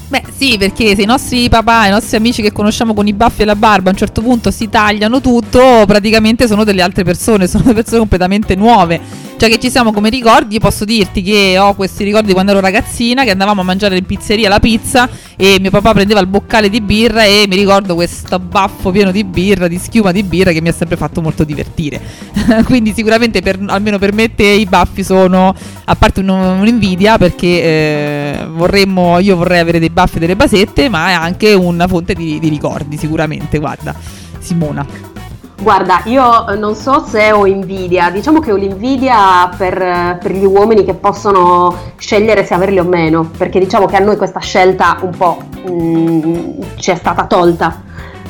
Beh, 0.08 0.24
sì, 0.38 0.58
perché 0.58 0.96
se 0.96 1.02
i 1.02 1.06
nostri 1.06 1.50
papà, 1.50 1.88
i 1.88 1.90
nostri 1.90 2.18
amici 2.18 2.44
che 2.44 2.52
conosciamo 2.52 2.94
con 2.94 3.08
i 3.08 3.14
baffi 3.14 3.42
e 3.42 3.46
la 3.46 3.56
barba 3.56 3.90
a 3.90 3.92
un 3.94 3.98
certo 3.98 4.22
punto 4.22 4.52
si 4.52 4.70
tagliano 4.70 5.20
tutto, 5.20 5.84
praticamente 5.88 6.48
sono 6.48 6.64
delle 6.64 6.84
altre 6.84 7.04
persone, 7.04 7.48
sono 7.50 7.74
persone 7.74 7.98
completamente 7.98 8.56
nuove. 8.56 9.25
Cioè 9.38 9.50
che 9.50 9.60
ci 9.60 9.70
siamo 9.70 9.92
come 9.92 10.10
ricordi, 10.10 10.60
posso 10.60 10.86
dirti 10.86 11.22
che 11.22 11.58
ho 11.60 11.74
questi 11.74 12.06
ricordi 12.06 12.32
quando 12.32 12.52
ero 12.52 12.62
ragazzina, 12.62 13.26
che 13.26 13.32
andavamo 13.32 13.62
a 13.62 13.64
mangiare 13.66 13.98
in 13.98 14.06
pizzeria 14.06 14.48
la 14.48 14.60
pizza 14.60 15.10
e 15.36 15.58
mio 15.60 15.72
papà 15.72 15.94
prendeva 15.94 16.22
il 16.22 16.28
boccale 16.28 16.70
di 16.70 16.80
birra 16.80 17.26
e 17.26 17.44
mi 17.48 17.58
ricordo 17.58 17.96
questo 17.96 18.40
baffo 18.40 18.92
pieno 18.92 19.12
di 19.12 19.26
birra, 19.26 19.68
di 19.68 19.78
schiuma 19.78 20.14
di 20.14 20.24
birra 20.24 20.54
che 20.54 20.62
mi 20.62 20.70
ha 20.70 20.72
sempre 20.72 20.96
fatto 20.96 21.22
molto 21.22 21.44
divertire. 21.44 22.02
Quindi 22.64 22.94
sicuramente 22.94 23.42
per, 23.42 23.60
almeno 23.68 24.00
per 24.00 24.14
me 24.14 24.34
te 24.34 24.46
i 24.46 24.66
baffi 24.66 25.04
sono, 25.04 25.54
a 25.84 25.96
parte 25.96 26.22
un, 26.22 26.30
un'invidia 26.30 27.18
perché 27.18 27.48
eh, 27.48 28.48
vorremmo, 28.50 29.20
io 29.20 29.36
vorrei 29.36 29.60
avere 29.60 29.80
dei 29.80 29.90
baffi 29.90 30.16
e 30.16 30.20
delle 30.22 30.38
basette, 30.38 30.88
ma 30.88 31.10
è 31.10 31.14
anche 31.14 31.52
una 31.52 31.90
fonte 31.90 32.14
di, 32.14 32.40
di 32.40 32.48
ricordi 32.48 32.98
sicuramente, 32.98 33.60
guarda 33.60 33.94
Simona. 34.40 35.15
Guarda, 35.62 36.02
io 36.06 36.54
non 36.58 36.76
so 36.76 37.06
se 37.06 37.32
ho 37.32 37.46
invidia, 37.46 38.10
diciamo 38.10 38.40
che 38.40 38.52
ho 38.52 38.56
l'invidia 38.56 39.50
per, 39.58 40.18
per, 40.22 40.32
gli 40.32 40.44
uomini 40.44 40.84
che 40.84 40.94
possono 40.94 41.94
scegliere 41.98 42.44
se 42.44 42.54
averli 42.54 42.78
o 42.78 42.84
meno, 42.84 43.32
perché 43.38 43.60
diciamo 43.60 43.86
che 43.86 43.96
a 43.96 44.00
noi 44.00 44.18
questa 44.18 44.42
scelta 44.42 44.98
un 45.02 45.12
po' 45.12 45.42
mh, 45.66 45.72
mm, 45.72 46.62
ci 46.76 46.92
è 46.92 46.96
stata 46.96 47.26
tolta. 47.26 47.82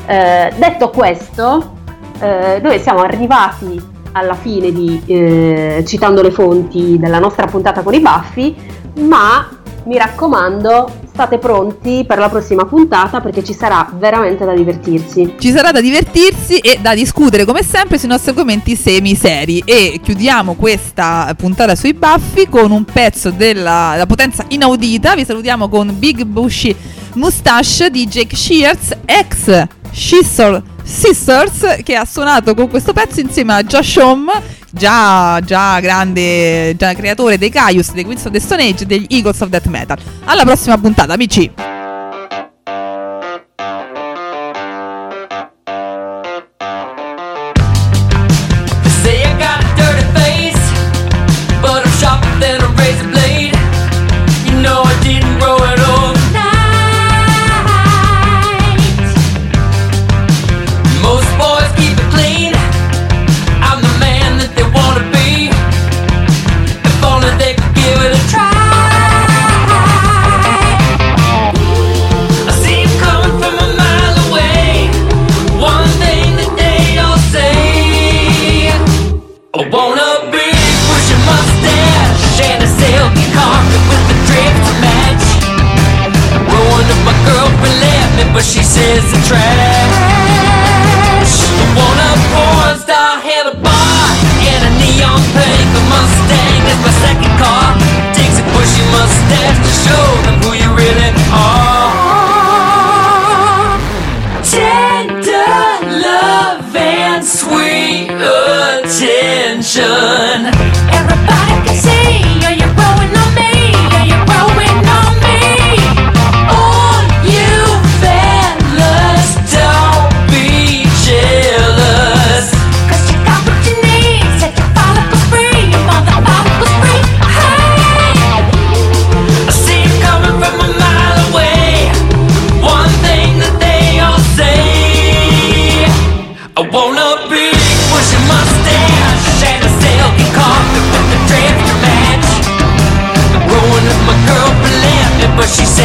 Eh, 0.06 0.52
detto 0.56 0.90
questo, 0.90 1.74
eh, 2.20 2.60
noi 2.62 2.78
siamo 2.78 3.00
arrivati 3.00 3.94
alla 4.12 4.34
fine 4.34 4.70
di 4.72 5.02
eh, 5.06 5.84
citando 5.84 6.22
le 6.22 6.30
fonti 6.30 6.96
della 6.98 7.18
nostra 7.18 7.46
puntata 7.46 7.82
con 7.82 7.92
i 7.92 8.00
baffi, 8.00 8.56
ma 9.00 9.55
mi 9.86 9.96
raccomando, 9.96 10.90
state 11.08 11.38
pronti 11.38 12.04
per 12.06 12.18
la 12.18 12.28
prossima 12.28 12.64
puntata 12.66 13.20
perché 13.20 13.42
ci 13.42 13.54
sarà 13.54 13.88
veramente 13.96 14.44
da 14.44 14.52
divertirsi. 14.52 15.34
Ci 15.38 15.50
sarà 15.50 15.70
da 15.70 15.80
divertirsi 15.80 16.58
e 16.58 16.78
da 16.80 16.94
discutere 16.94 17.44
come 17.44 17.62
sempre 17.62 17.98
sui 17.98 18.08
nostri 18.08 18.30
argomenti 18.30 18.76
semi-seri 18.76 19.62
e 19.64 20.00
chiudiamo 20.02 20.54
questa 20.54 21.32
puntata 21.36 21.74
sui 21.74 21.94
baffi 21.94 22.48
con 22.48 22.70
un 22.70 22.84
pezzo 22.84 23.30
della 23.30 24.04
potenza 24.06 24.44
inaudita. 24.48 25.14
Vi 25.14 25.24
salutiamo 25.24 25.68
con 25.68 25.94
Big 25.98 26.24
Bushy 26.24 26.74
Mustache 27.14 27.88
di 27.90 28.06
Jake 28.06 28.36
Shears, 28.36 28.96
ex 29.04 29.66
Scissor 29.90 30.62
Sisters, 30.82 31.78
che 31.82 31.96
ha 31.96 32.04
suonato 32.04 32.54
con 32.54 32.68
questo 32.68 32.92
pezzo 32.92 33.20
insieme 33.20 33.54
a 33.54 33.62
Josh 33.62 33.96
Home 33.96 34.32
già, 34.76 35.40
già 35.40 35.80
grande 35.80 36.74
già 36.76 36.94
creatore 36.94 37.38
dei 37.38 37.50
Caius, 37.50 37.92
dei 37.92 38.04
Queens 38.04 38.24
of 38.24 38.32
the 38.32 38.40
Stone 38.40 38.62
Age 38.62 38.84
e 38.84 38.86
degli 38.86 39.06
Eagles 39.08 39.40
of 39.40 39.48
Death 39.48 39.66
Metal. 39.66 39.98
Alla 40.24 40.44
prossima 40.44 40.78
puntata, 40.78 41.14
amici! 41.14 41.75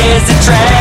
is 0.03 0.29
a 0.29 0.43
trap. 0.43 0.80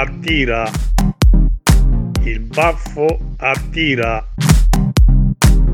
attira. 0.00 0.70
Il 2.22 2.40
baffo 2.40 3.18
attira. 3.38 4.24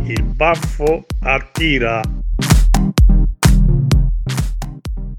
Il 0.06 0.22
baffo 0.22 1.04
attira. 1.20 2.00